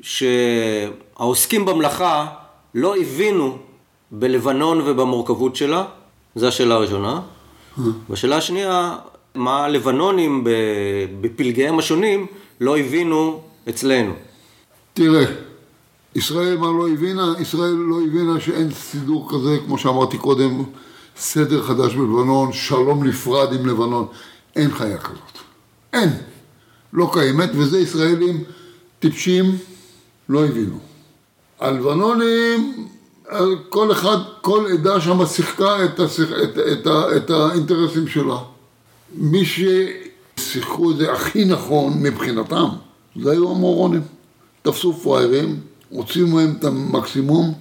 [0.00, 2.26] שהעוסקים במלאכה
[2.74, 3.58] לא הבינו
[4.12, 5.84] בלבנון ובמורכבות שלה?
[6.34, 7.20] זו השאלה הראשונה.
[8.08, 8.96] והשאלה השנייה,
[9.34, 10.44] מה הלבנונים
[11.20, 12.26] בפלגיהם השונים
[12.60, 14.12] לא הבינו אצלנו?
[14.94, 15.24] תראה,
[16.14, 17.34] ישראל מה לא הבינה?
[17.40, 20.62] ישראל לא הבינה שאין סידור כזה, כמו שאמרתי קודם,
[21.16, 24.06] סדר חדש בלבנון, שלום נפרד עם לבנון.
[24.56, 25.38] אין חיה כזאת.
[25.92, 26.08] אין.
[26.92, 28.44] לא קיימת, וזה ישראלים
[28.98, 29.44] טיפשים
[30.28, 30.78] לא הבינו.
[31.60, 32.88] הלבנונים,
[33.68, 38.38] כל אחד, כל עדה שם שיחקה את, השיח, את, את, את האינטרסים שלה.
[39.14, 42.68] מי ששיחקו את זה הכי נכון מבחינתם,
[43.22, 44.02] זה היו המורונים.
[44.62, 47.54] תפסו פראיירים, הוציאו מהם את המקסימום,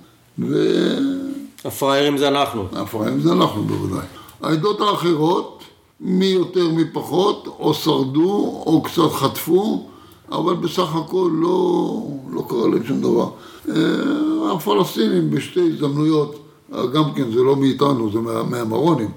[1.65, 2.65] הפראיירים זה אנחנו.
[2.71, 4.05] והפראיירים זה אנחנו בוודאי.
[4.41, 5.63] העדות האחרות,
[5.99, 9.89] מי יותר מי פחות, או שרדו, או קצת חטפו,
[10.31, 12.01] אבל בסך הכל לא,
[12.33, 13.29] לא קרה להם שום דבר.
[13.69, 16.35] אה, הפלסטינים בשתי הזדמנויות,
[16.73, 19.09] אה, גם כן זה לא מאיתנו, זה מה, מהמרונים,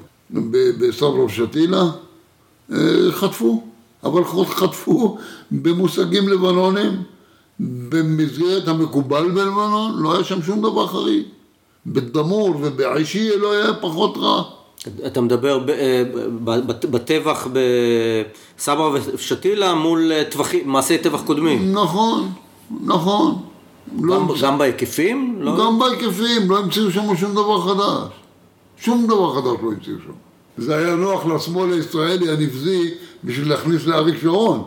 [0.78, 1.82] בסברו שתילה,
[2.72, 2.76] אה,
[3.10, 3.62] חטפו,
[4.04, 5.16] אבל חטפו
[5.50, 7.02] במושגים לבנונים,
[7.60, 11.22] במסגרת המקובל בלבנון, לא היה שם שום דבר חריג.
[11.86, 14.42] בדמור ובעישי לא היה פחות רע.
[15.06, 16.02] אתה מדבר אה,
[16.90, 17.46] בטבח
[18.58, 21.72] בסברה ושתילה מול אה, טבחים, מעשי טבח קודמים.
[21.72, 22.32] נכון,
[22.84, 23.34] נכון.
[24.00, 25.36] לא גם, המציא- גם בהיקפים?
[25.40, 25.58] לא?
[25.58, 28.12] גם בהיקפים, לא המציאו שם שום דבר חדש.
[28.78, 30.12] שום דבר חדש לא המציאו שם.
[30.58, 32.90] זה היה נוח לשמאל הישראלי הנבזי
[33.24, 34.62] בשביל להכניס לאריק שרון.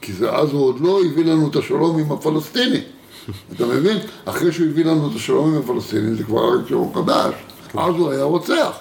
[0.00, 2.80] כי זה, אז הוא עוד לא הביא לנו את השלום עם הפלסטיני.
[3.56, 3.98] אתה מבין?
[4.24, 7.34] אחרי שהוא הביא לנו את השלום עם הפלסטינים, זה כבר אריק שרון חדש.
[7.74, 8.72] אז הוא היה רוצח.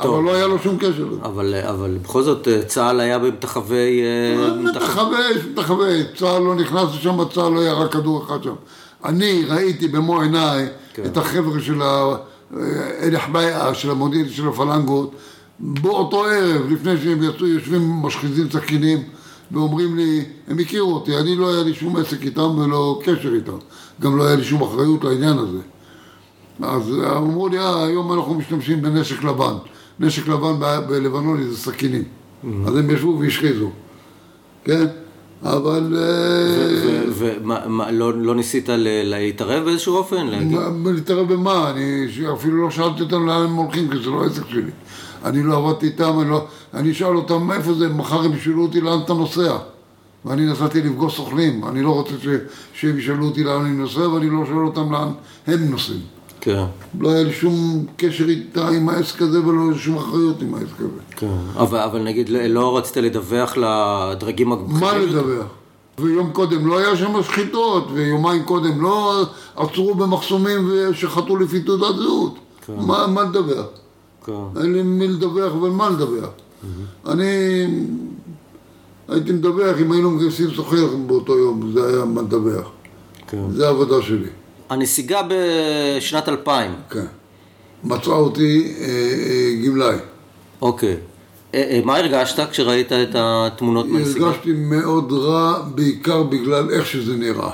[0.00, 1.20] אבל לא היה לו שום קשר לזה.
[1.22, 4.00] אבל, אבל בכל זאת אה, צה"ל היה במתחווי...
[4.02, 5.18] אה, מתח- מתחווה,
[5.52, 8.54] מתחווה, צה"ל לא נכנס לשם, צה"ל לא ירה כדור אחד שם.
[9.04, 11.02] אני ראיתי במו עיניי כן.
[11.06, 15.10] את החבר'ה של האלח ביעה, של המודיעין של הפלנגות,
[15.60, 19.02] באותו ערב, לפני שהם יצאו, יושבים משחיזים סכינים,
[19.52, 23.56] ואומרים לי, הם הכירו אותי, אני לא היה לי שום עסק איתם ולא קשר איתם,
[24.00, 25.58] גם לא היה לי שום אחריות לעניין הזה.
[26.62, 26.82] אז
[27.16, 29.54] אמרו לי, אה, היום אנחנו משתמשים בנשק לבן.
[30.00, 32.04] נשק לבן ב- בלבנוני זה סכינים.
[32.66, 33.70] אז הם ישבו והשחיזו,
[34.64, 34.86] כן?
[35.42, 35.96] אבל...
[35.98, 38.68] אה, ומה, לא, לא ניסית
[39.04, 40.26] להתערב באיזשהו אופן?
[40.84, 41.70] להתערב במה?
[41.70, 44.70] אני אפילו לא שאלתי אותם לאן הם הולכים, כי זה לא עסק שלי.
[45.24, 48.80] אני לא עבדתי איתם, אני, לא, אני אשאל אותם איפה זה, מחר הם ישאלו אותי
[48.80, 49.56] לאן אתה נוסע.
[50.24, 52.26] ואני נסעתי לפגוש סוכנים, אני לא רוצה ש,
[52.72, 55.08] שהם ישאלו אותי לאן אני נוסע, ואני לא שואל אותם לאן
[55.46, 56.00] הם נוסעים.
[56.40, 56.64] כן,
[57.00, 60.88] לא היה לי שום קשר איתה, עם העסק הזה, ולא שום אחריות עם העסק הזה.
[61.10, 61.26] כן.
[61.56, 64.80] אבל, אבל נגיד, לא- לא רצית לדווח לדרגים הבכירים?
[64.80, 65.46] מה לדווח?
[65.98, 69.22] ויום קודם לא היה שם שחיטות, ויומיים קודם לא
[69.56, 72.34] עצרו במחסומים ושחטו לפי תעודת זהות.
[72.68, 73.66] מה, מה לדווח?
[74.26, 74.32] כן.
[74.60, 76.28] אין לי מי לדווח, אבל מה לדווח?
[77.06, 77.26] אני
[79.08, 82.66] הייתי מדווח אם היינו מגייסים סוחר באותו יום, זה היה מה לדווח.
[83.28, 83.50] כן.
[83.50, 84.26] זה העבודה שלי,
[84.70, 87.04] הנסיגה בשנת 2000, כן.
[87.84, 89.96] מצאה אותי אה, אה, גמלאי.
[90.62, 90.96] אוקיי.
[91.54, 94.26] אה, אה, מה הרגשת כשראית את התמונות מהנסיגה?
[94.26, 97.50] הרגשתי מאוד רע, בעיקר בגלל איך שזה נראה.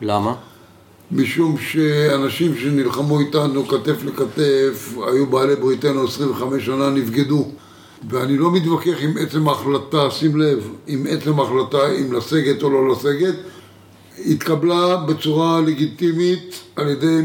[0.00, 0.34] למה?
[1.10, 7.48] משום שאנשים שנלחמו איתנו כתף לכתף, היו בעלי בריתנו 25 שנה, נבגדו.
[8.10, 12.92] ואני לא מתווכח עם עצם ההחלטה, שים לב, עם עצם ההחלטה אם לסגת או לא
[12.92, 13.34] לסגת,
[14.18, 17.22] התקבלה בצורה לגיטימית על ידי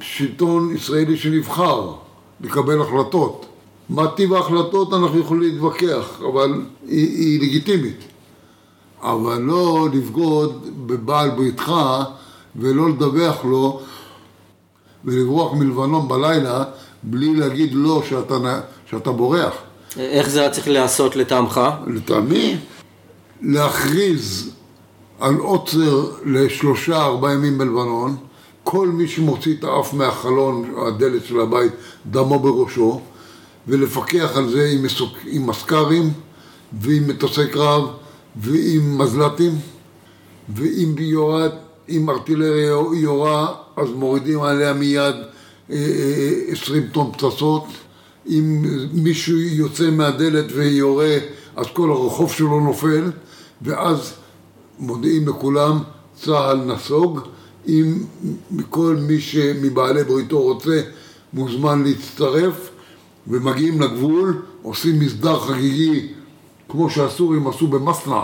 [0.00, 1.92] שלטון ישראלי שנבחר
[2.40, 3.46] לקבל החלטות.
[3.88, 7.98] מה טיב ההחלטות אנחנו יכולים להתווכח, אבל היא, היא לגיטימית.
[9.02, 11.72] אבל לא לבגוד בבעל בריתך
[12.56, 13.80] ולא לדווח לו
[15.04, 16.64] ולברוח מלבנון בלילה
[17.02, 18.60] בלי להגיד לו שאתה,
[18.90, 19.54] שאתה בורח.
[19.96, 21.60] איך זה היה צריך להיעשות לטעמך?
[21.86, 22.56] לטעמי,
[23.42, 24.53] להכריז
[25.24, 28.16] על עוצר לשלושה ארבעה ימים בלבנון,
[28.64, 31.72] כל מי שמוציא את האף מהחלון, הדלת של הבית,
[32.10, 33.00] דמו בראשו,
[33.68, 36.12] ולפקח על זה עם, מסוק, עם מסקרים
[36.80, 37.84] ועם מטוסי קרב
[38.36, 39.52] ועם מזל"טים
[40.54, 41.48] ואם יורה,
[42.08, 45.14] ארטילריה יורה, אז מורידים עליה מיד
[45.70, 47.64] אה, אה, 20 טון פצצות.
[48.28, 51.18] אם מישהו יוצא מהדלת ויורה,
[51.56, 53.10] אז כל הרחוב שלו נופל,
[53.62, 54.14] ואז
[54.78, 55.78] מודיעים לכולם,
[56.22, 57.20] צה"ל נסוג,
[57.68, 57.94] אם
[58.70, 60.80] כל מי שמבעלי בריתו רוצה
[61.32, 62.70] מוזמן להצטרף.
[63.28, 66.08] ומגיעים לגבול, עושים מסדר חגיגי
[66.68, 68.20] כמו שהסורים עשו במסנע,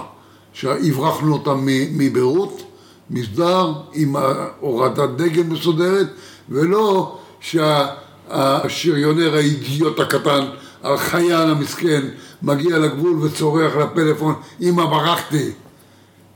[0.53, 2.63] שהברחנו אותם מביירות,
[3.11, 4.17] מסדר עם
[4.61, 6.07] הורדת דגל מסודרת,
[6.49, 10.45] ולא שהשריונר האידיוט הקטן,
[10.83, 12.09] החייל המסכן,
[12.43, 15.51] מגיע לגבול וצורח לפלאפון, אמא ברחתי.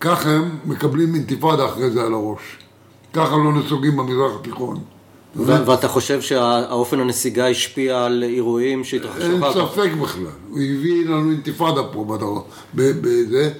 [0.00, 2.40] ככה הם מקבלים אינתיפאדה אחרי זה על הראש.
[3.12, 4.78] ככה לא נסוגים במזרח התיכון.
[5.36, 9.72] ו- ואתה חושב שהאופן הנסיגה השפיע על אירועים שהתרחשו אין אחר כך?
[9.72, 10.22] ספק בכלל.
[10.50, 12.42] הוא הביא לנו אינתיפאדה פה בדרום,
[12.74, 13.52] ב- בזה,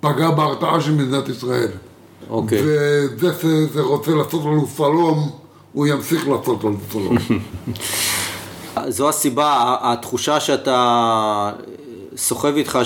[0.00, 1.68] פגע בהרתעה של מדינת ישראל.
[2.30, 2.58] אוקיי.
[2.62, 3.32] וזה
[3.74, 5.30] שרוצה לעשות לנו שלום,
[5.72, 7.16] הוא ימשיך לעשות לנו שלום.
[8.88, 11.50] זו הסיבה, התחושה שאתה
[12.16, 12.78] סוחב איתך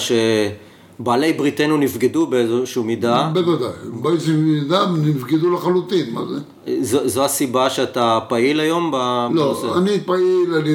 [0.99, 3.68] שבעלי בריתנו נבגדו באיזושהי מידה, בוודאי.
[4.03, 6.40] באיזושהי מידה נבגדו לחלוטין, מה זה?
[6.82, 9.66] זו, זו הסיבה שאתה פעיל היום בנושא?
[9.66, 10.74] לא, אני פעיל, אני,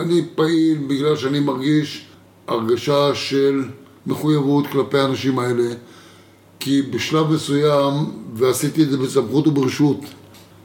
[0.00, 2.06] אני פעיל בגלל שאני מרגיש
[2.48, 3.62] הרגשה של
[4.06, 5.74] מחויבות כלפי האנשים האלה,
[6.60, 7.92] כי בשלב מסוים,
[8.34, 10.00] ועשיתי את זה בסמכות וברשות,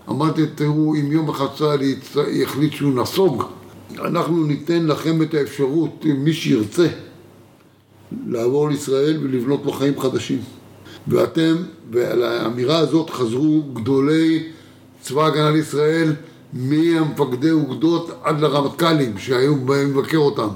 [0.10, 1.80] אמרתי, תראו, אם יום אחד צה"ל
[2.32, 3.44] יחליט שהוא נסוג,
[4.00, 6.88] אנחנו ניתן לכם את האפשרות, מי שירצה,
[8.28, 10.40] לעבור לישראל ולבנות לו חיים חדשים.
[11.08, 11.56] ואתם,
[11.92, 14.44] ועל האמירה הזאת חזרו גדולי
[15.02, 16.14] צבא ההגנה לישראל,
[16.54, 20.48] מהמפקדי אוגדות עד לרמטכ"לים שהיו באים לבקר אותם.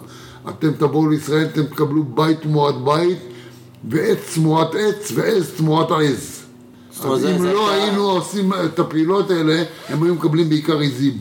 [0.49, 3.17] אתם תבואו לישראל, אתם תקבלו בית תמורת בית,
[3.89, 6.41] ועץ תמורת עץ, ועז תמורת עז.
[7.03, 11.17] אז אם לא היינו עושים את הפעילות האלה, הם היו מקבלים בעיקר עזים.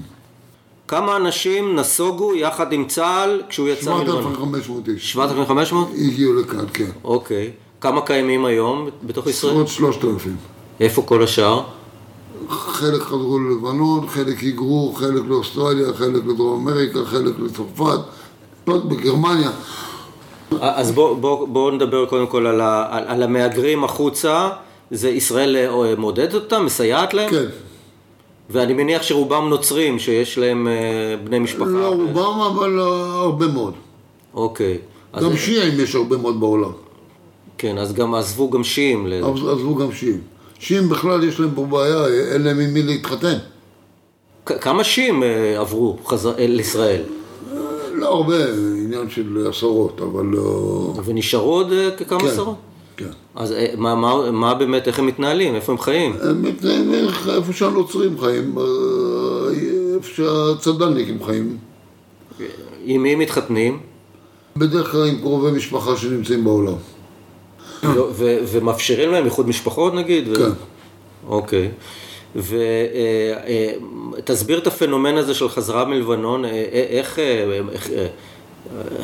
[0.91, 4.23] כמה אנשים נסוגו יחד עם צה"ל כשהוא יצא מלבנון?
[4.23, 5.89] 7,500 איש 7,500?
[5.99, 6.91] הגיעו לכאן, כן.
[7.05, 7.51] אוקיי.
[7.81, 9.55] כמה קיימים היום בתוך ישראל?
[9.55, 10.37] עוד 3,000.
[10.81, 11.63] איפה כל השאר?
[12.49, 18.01] חלק חזרו ללבנון, חלק היגרו, חלק לאוסטרליה, חלק לדרום אמריקה, חלק לצרפת,
[18.67, 19.51] בגרמניה.
[20.61, 24.49] אז בואו בוא, בוא נדבר קודם כל על, ה, על, על המהגרים החוצה.
[24.91, 27.31] זה ישראל אה, מעודדת אותם, מסייעת להם?
[27.31, 27.47] כן.
[28.51, 30.73] ואני מניח שרובם נוצרים, שיש להם אה,
[31.25, 31.71] בני משפחה.
[31.71, 32.85] לא רובם, אבל אה,
[33.21, 33.75] הרבה מאוד.
[34.35, 34.79] אוקיי.
[35.21, 36.73] גם שיעים יש הרבה מאוד בעולם.
[37.59, 39.07] כן, אז גם עזבו גם שיעים.
[39.53, 40.21] עזבו גם שיעים.
[40.59, 43.37] שיעים בכלל יש להם פה בעיה, אין להם עם מי להתחתן.
[44.47, 45.97] כמה שיעים אה, עברו
[46.39, 47.03] לישראל?
[47.93, 48.37] לא הרבה,
[48.85, 50.27] עניין של עשרות, אבל.
[51.05, 51.73] ונשארו עוד
[52.09, 52.57] כמה כן, עשרות?
[53.01, 53.11] כן.
[53.35, 55.55] אז אה, מה, מה, מה באמת, איך הם מתנהלים?
[55.55, 56.17] איפה הם חיים?
[56.23, 58.65] הם מתנהלים איפה שהנוצרים חיים, אה,
[59.97, 61.59] איפה שהצד"לניקים חיים.
[62.85, 63.81] עם מי מתחתנים?
[64.57, 66.75] בדרך כלל עם קרובי משפחה שנמצאים בעולם.
[67.97, 70.37] לא, ומאפשרים להם איחוד משפחות נגיד?
[70.37, 70.51] כן.
[71.29, 71.71] אוקיי.
[74.17, 77.59] ותסביר את הפנומן הזה של חזרה מלבנון, אה, אה, איך, אה,
[77.97, 78.07] אה,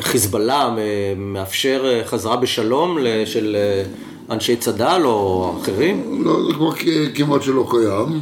[0.01, 0.75] חיזבאללה
[1.17, 3.83] מאפשר אה, חזרה בשלום של אה,
[4.29, 6.23] אנשי צד"ל או אחרים?
[6.25, 6.69] לא, זה כבר
[7.15, 8.21] כמעט שלא קיים.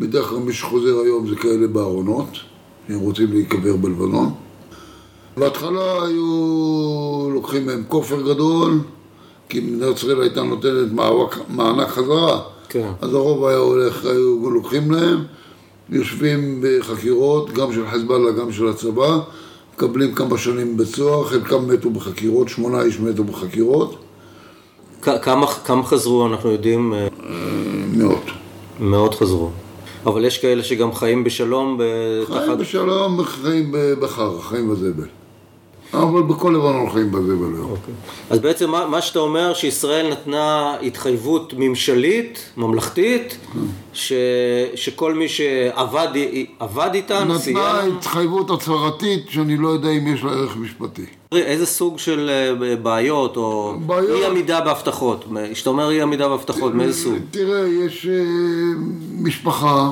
[0.00, 2.28] בדרך כלל מי שחוזר היום זה כאלה בארונות,
[2.88, 4.32] שהם רוצים להיקבר בלבנון.
[5.36, 8.80] בהתחלה היו לוקחים מהם כופר גדול,
[9.48, 12.40] כי מדינת ישראל הייתה נותנת מענק, מענק חזרה.
[12.68, 12.88] כן.
[13.00, 15.24] אז הרוב היה הולך, היו לוקחים להם,
[15.90, 19.18] יושבים בחקירות, גם של חיזבאללה, גם של הצבא,
[19.80, 23.98] מקבלים כמה שנים בית סוהר, חלקם מתו בחקירות, שמונה איש מתו בחקירות,
[25.02, 27.08] כמה, כמה חזרו, אנחנו יודעים, אה,
[27.92, 28.24] מאות.
[28.80, 29.50] מאות חזרו.
[30.06, 31.80] אבל יש כאלה שגם חיים בשלום
[32.26, 32.58] חיים תחת...
[32.58, 35.19] בשלום, חיים בחר, חיים בזבל.
[35.94, 37.74] אבל בכל לבנון חיים בזבל היום.
[38.30, 43.36] אז בעצם מה, מה שאתה אומר, שישראל נתנה התחייבות ממשלית, ממלכתית,
[43.92, 44.12] ש,
[44.74, 46.08] שכל מי שעבד
[46.58, 47.82] עבד איתה, סייע נתנה.
[47.82, 51.06] התחייבות הצהרתית שאני לא יודע אם יש לה ערך משפטי.
[51.32, 54.10] איזה סוג של אה, בעיות, או בעיות.
[54.10, 57.14] אי עמידה בהבטחות, כשאתה אומר אי עמידה בהבטחות, מאיזה סוג?
[57.30, 58.24] תראה, יש אה,
[59.20, 59.90] משפחה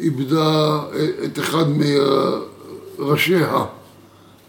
[0.00, 0.78] שאיבדה
[1.24, 1.64] את אחד
[3.00, 3.64] מראשיה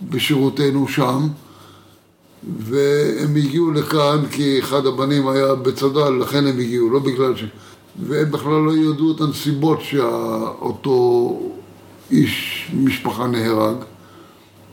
[0.02, 1.28] בשירותנו שם,
[2.60, 7.44] והם הגיעו לכאן כי אחד הבנים היה בצד"ל, לכן הם הגיעו, לא בגלל ש...
[8.00, 11.40] והם בכלל לא ידעו את הנסיבות שאותו
[12.12, 13.76] איש משפחה נהרג.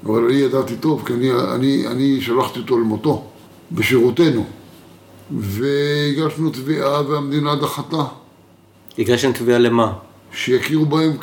[0.06, 3.24] אבל אני ידעתי טוב, כי אני, אני, אני שלחתי אותו למותו,
[3.72, 4.46] בשירותנו.
[5.30, 8.04] והגשנו תביעה והמדינה דחתה,
[8.98, 9.92] הגשתם תביעה למה?
[10.32, 11.16] שיכירו בהם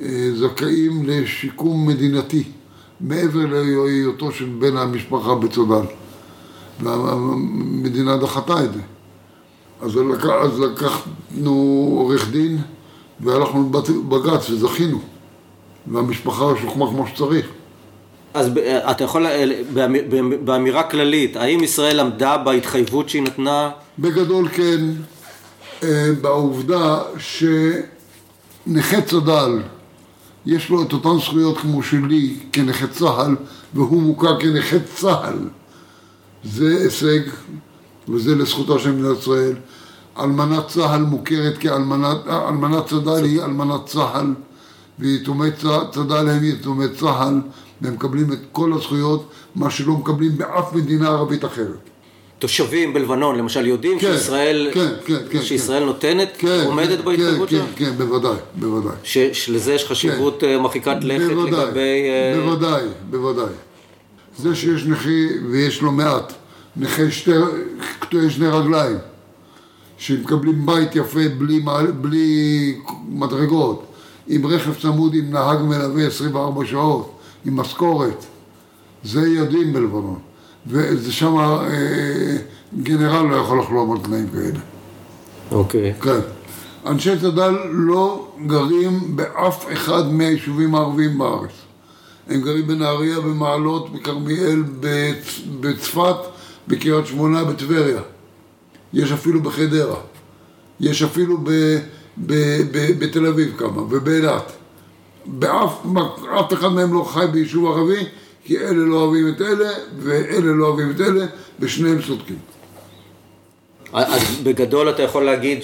[0.00, 2.42] כזכאים לשיקום מדינתי,
[3.00, 5.86] מעבר להיותו של בן המשפחה בצד"ל.
[6.80, 8.80] והמדינה דחתה את זה.
[9.82, 11.50] אז, לקח, אז לקחנו
[11.98, 12.58] עורך דין
[13.20, 15.00] והלכנו לבג"ץ וזכינו.
[15.86, 17.46] והמשפחה שוקמה כמו שצריך.
[18.34, 18.50] אז
[18.90, 20.04] אתה יכול, אה, באמיר-
[20.44, 23.70] באמירה כללית, האם ישראל עמדה בהתחייבות שהיא נתנה?
[23.98, 24.80] בגדול כן,
[25.82, 29.58] אה, בעובדה שנכה צד"ל
[30.46, 33.36] יש לו את אותן זכויות כמו שלי כנכה צה"ל
[33.74, 35.38] והוא מוכר כנכה צה"ל.
[36.44, 37.20] זה הישג
[38.08, 39.56] וזה לזכותה של מדינת ישראל.
[40.18, 44.34] אלמנת צה"ל מוכרת כאלמנת, אלמנת צד"ל היא אלמנת צה"ל.
[44.98, 45.48] ויתומי
[45.92, 47.40] צד"ל הם יתומי צה"ל
[47.80, 51.85] והם מקבלים את כל הזכויות מה שלא מקבלים באף מדינה ערבית אחרת
[52.38, 57.48] תושבים בלבנון, למשל, יודעים כן, שישראל, כן, כן, כן, שישראל נותנת, כן, עומדת כן, בהתחייבות
[57.48, 57.64] כן, שלה?
[57.76, 58.92] כן, כן, בוודאי, בוודאי.
[59.02, 62.08] ש- שלזה יש חשיבות אה, מרחיקת לכת בוודאי, לגבי...
[62.08, 63.52] אה, בוודאי, בוודאי.
[64.38, 66.32] זה שיש נכי, ויש לא מעט,
[66.76, 67.30] נכי שתי,
[68.00, 68.96] קטועי שני רגליים,
[69.98, 71.60] שמקבלים בית יפה בלי,
[72.00, 72.74] בלי
[73.08, 73.86] מדרגות,
[74.28, 77.12] עם רכב צמוד, עם נהג מלווה 24 שעות,
[77.46, 78.24] עם משכורת,
[79.04, 80.18] זה יודעים בלבנון.
[80.68, 82.36] וזה שם אה,
[82.82, 84.60] גנרל לא יכול לחלום על תנאים כאלה.
[85.50, 85.94] אוקיי.
[86.02, 86.20] כן.
[86.86, 91.50] אנשי צד"ל לא גרים באף אחד מהיישובים הערביים בארץ.
[92.28, 96.16] הם גרים בנהריה, במעלות, בכרמיאל, בצ- בצפת,
[96.68, 98.00] בקריית שמונה, בטבריה.
[98.92, 99.96] יש אפילו בחדרה.
[100.80, 101.50] יש אפילו ב,
[102.18, 102.32] ב,
[102.72, 104.52] ב, בתל אביב כמה, ובאילת.
[105.26, 105.78] באף
[106.40, 108.04] אף אחד מהם לא חי ביישוב ערבי,
[108.46, 109.68] כי אלה לא אוהבים את אלה,
[109.98, 111.26] ואלה לא אוהבים את אלה,
[111.60, 112.36] ושניהם צודקים.
[113.92, 115.58] אז בגדול אתה יכול להגיד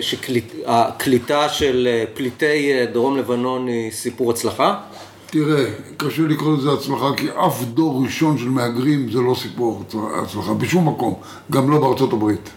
[0.00, 4.80] שהקליטה של אה, פליטי אה, דרום לבנון היא סיפור הצלחה?
[5.26, 5.64] תראה,
[5.96, 9.82] קשה לקרוא לזה הצלחה, כי אף דור ראשון של מהגרים זה לא סיפור
[10.22, 11.14] הצלחה, בשום מקום,
[11.50, 12.50] גם לא בארצות הברית.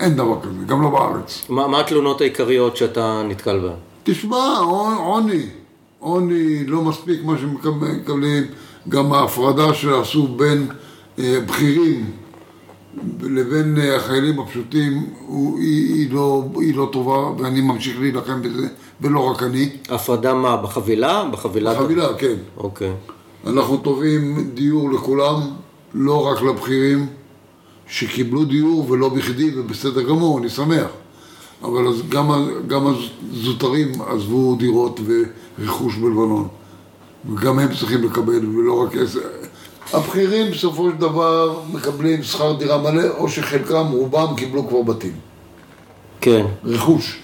[0.00, 1.42] אין דבר כזה, גם לא בארץ.
[1.48, 3.72] מה, מה התלונות העיקריות שאתה נתקל בהן?
[4.04, 5.46] תשמע, עו- עוני,
[5.98, 8.44] עוני לא מספיק מה שמקבלים,
[8.88, 10.66] גם ההפרדה שעשו בין
[11.18, 12.10] אה, בכירים
[13.22, 18.68] לבין אה, החיילים הפשוטים, הוא, היא, היא, לא, היא לא טובה, ואני ממשיך להילחם בזה,
[19.00, 19.70] ולא רק אני.
[19.88, 21.24] הפרדה מה, בחבילה?
[21.32, 21.78] בחבילה?
[21.78, 22.34] חבילה, כן.
[22.56, 22.92] אוקיי.
[23.46, 25.40] אנחנו תובעים דיור לכולם,
[25.94, 27.06] לא רק לבכירים
[27.86, 30.86] שקיבלו דיור ולא בכדי ובסדר גמור, אני שמח.
[31.62, 32.86] אבל אז גם, גם
[33.32, 35.00] הזוטרים עזבו דירות
[35.58, 36.48] ורכוש בלבנון.
[37.32, 39.20] וגם הם צריכים לקבל, ולא רק עשר...
[39.92, 45.12] הבכירים בסופו של דבר מקבלים שכר דירה מלא, או שחלקם, רובם, קיבלו כבר בתים.
[46.20, 46.46] כן.
[46.64, 47.20] רכוש.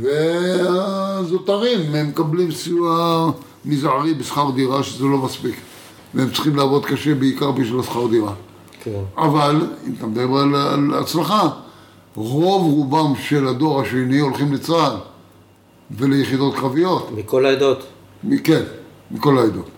[0.00, 3.30] והזוטרים, הם מקבלים סיוע
[3.64, 5.54] מזערי בשכר דירה, שזה לא מספיק.
[6.14, 8.32] והם צריכים לעבוד קשה בעיקר בשביל השכר דירה.
[8.84, 9.00] כן.
[9.16, 11.48] אבל, אם אתה מדבר על, על הצלחה,
[12.14, 14.96] רוב רובם של הדור השני הולכים לצה"ל
[15.90, 17.10] וליחידות קרביות.
[17.16, 17.84] מכל העדות.
[18.44, 18.62] כן,
[19.12, 19.68] מכל העדות.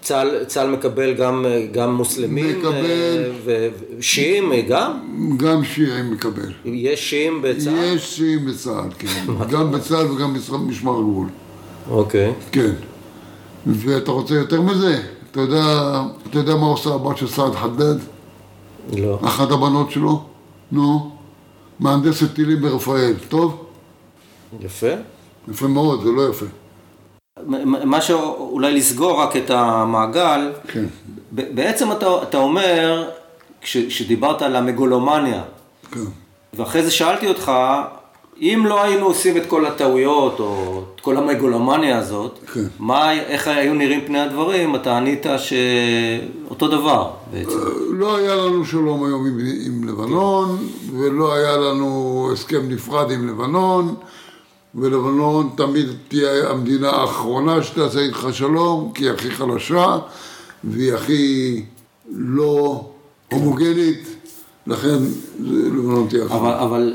[0.00, 2.58] צה"ל, צה"ל מקבל גם, גם מוסלמים?
[2.58, 3.24] מקבל.
[3.48, 3.68] אה,
[3.98, 4.92] ושיעים גם?
[5.36, 6.52] גם שיעים מקבל.
[6.64, 7.94] יש שיעים בצה"ל?
[7.94, 9.24] יש שיעים בצה"ל, כן.
[9.52, 11.28] גם בצה"ל וגם במשמר הגבול.
[11.90, 12.32] אוקיי.
[12.52, 12.72] כן.
[13.66, 15.02] ואתה רוצה יותר מזה?
[15.30, 15.64] אתה יודע,
[16.30, 17.96] אתה יודע מה עושה הבת של סעד חדד?
[18.96, 19.18] לא.
[19.24, 20.22] אחת הבנות שלו?
[20.72, 21.10] נו,
[21.80, 23.14] מהנדסת טילים ברפאל.
[23.28, 23.64] טוב?
[24.60, 24.92] יפה.
[25.48, 26.46] יפה מאוד, זה לא יפה.
[27.84, 30.84] מה שאולי לסגור רק את המעגל, כן.
[31.32, 33.08] בעצם אתה, אתה אומר,
[33.60, 35.42] כש- כשדיברת על המגולומניה,
[35.90, 36.00] כן.
[36.54, 37.52] ואחרי זה שאלתי אותך,
[38.40, 42.64] אם לא היינו עושים את כל הטעויות, או את כל המגולומניה הזאת, כן.
[42.78, 47.58] מה, איך היו נראים פני הדברים, אתה ענית שאותו דבר בעצם.
[47.90, 50.58] לא היה לנו שלום היום עם, עם לבנון,
[50.98, 53.94] ולא היה לנו הסכם נפרד עם לבנון,
[54.74, 59.98] ולבנון תמיד תהיה המדינה האחרונה שתעשה איתך שלום, כי היא הכי חלשה,
[60.64, 61.62] והיא הכי
[62.16, 62.84] לא
[63.32, 64.16] הומוגנית,
[64.66, 64.96] לכן
[65.40, 66.62] לבנון תהיה אבל, אחרונה.
[66.62, 66.94] אבל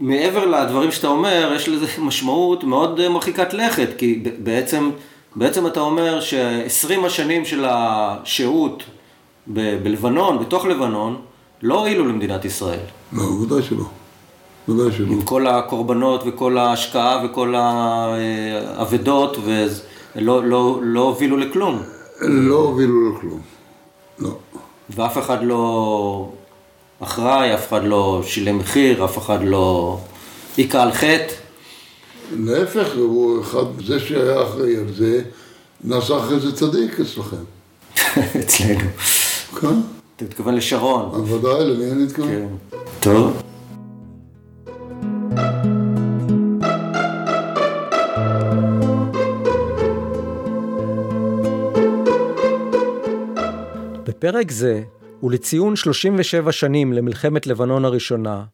[0.00, 4.90] מעבר לדברים שאתה אומר, יש לזה משמעות מאוד מרחיקת לכת, כי בעצם,
[5.36, 8.82] בעצם אתה אומר ש-20 השנים של השהות
[9.46, 11.16] ב- בלבנון, בתוך לבנון,
[11.62, 12.78] לא הועילו למדינת ישראל.
[13.12, 13.84] לא, ודאי שלא.
[14.68, 15.06] ודאי שלא.
[15.06, 21.82] עם כל הקורבנות וכל ההשקעה וכל האבדות, ולא לא, לא הובילו לכלום.
[22.20, 23.40] לא הובילו לכלום.
[24.18, 24.30] לא.
[24.90, 26.28] ואף אחד לא
[27.00, 29.98] אחראי, אף אחד לא שילם מחיר, אף אחד לא
[30.56, 31.34] היכה על חטא.
[32.32, 35.22] להפך, הוא אחד, זה שהיה אחראי על זה,
[35.84, 37.36] נעשה אחרי זה צדיק אצלכם.
[38.40, 38.80] אצלנו.
[39.60, 39.80] כן?
[40.16, 41.10] אתה מתכוון לשרון.
[41.10, 42.28] בוודאי, למי אני מתכוון?
[42.28, 42.76] כן.
[43.00, 43.42] טוב.
[54.24, 54.82] בפרק זה,
[55.22, 58.44] ולציון 37 שנים למלחמת לבנון הראשונה,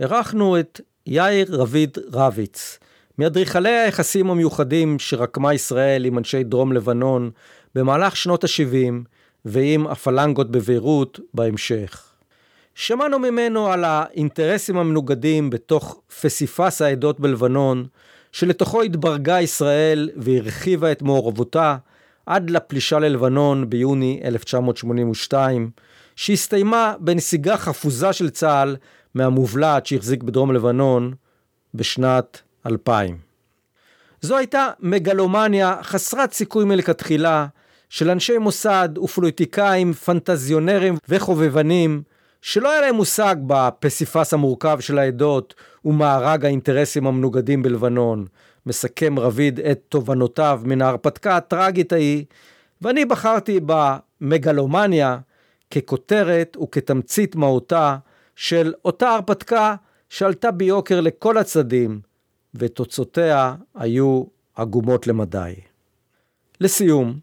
[0.00, 2.78] אירחנו את יאיר רביד רביץ,
[3.18, 7.30] מאדריכלי היחסים המיוחדים שרקמה ישראל עם אנשי דרום לבנון
[7.74, 8.92] במהלך שנות ה-70
[9.44, 12.12] ועם הפלנגות בביירות בהמשך.
[12.74, 17.86] שמענו ממנו על האינטרסים המנוגדים בתוך פסיפס העדות בלבנון,
[18.32, 21.76] שלתוכו התברגה ישראל והרחיבה את מעורבותה
[22.30, 25.70] עד לפלישה ללבנון ביוני 1982,
[26.16, 28.76] שהסתיימה בנסיגה חפוזה של צה"ל
[29.14, 31.14] מהמובלעת שהחזיק בדרום לבנון
[31.74, 33.18] בשנת 2000.
[34.20, 37.46] זו הייתה מגלומניה חסרת סיכוי מלכתחילה
[37.88, 42.02] של אנשי מוסד ופוליטיקאים פנטזיונרים וחובבנים
[42.42, 45.54] שלא היה להם מושג בפסיפס המורכב של העדות
[45.84, 48.26] ומארג האינטרסים המנוגדים בלבנון.
[48.66, 52.24] מסכם רביד את תובנותיו מן ההרפתקה הטראגית ההיא,
[52.82, 55.18] ואני בחרתי במגלומניה
[55.70, 57.96] ככותרת וכתמצית מהותה
[58.36, 59.74] של אותה הרפתקה
[60.08, 62.00] שעלתה ביוקר לכל הצדדים,
[62.54, 65.54] ותוצאותיה היו עגומות למדי.
[66.60, 67.18] לסיום,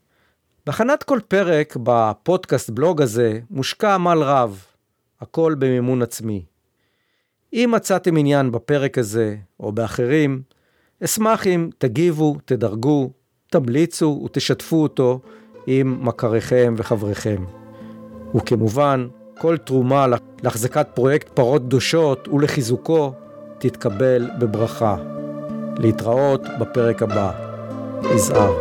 [0.65, 4.65] בהכנת כל פרק בפודקאסט בלוג הזה מושקע עמל רב,
[5.21, 6.45] הכל במימון עצמי.
[7.53, 10.41] אם מצאתם עניין בפרק הזה או באחרים,
[11.03, 13.09] אשמח אם תגיבו, תדרגו,
[13.51, 15.19] תמליצו ותשתפו אותו
[15.67, 17.43] עם מכריכם וחבריכם.
[18.35, 19.07] וכמובן,
[19.39, 20.05] כל תרומה
[20.43, 23.11] להחזקת פרויקט פרות קדושות ולחיזוקו
[23.57, 24.95] תתקבל בברכה.
[25.77, 27.31] להתראות בפרק הבא.
[28.15, 28.53] יזהר.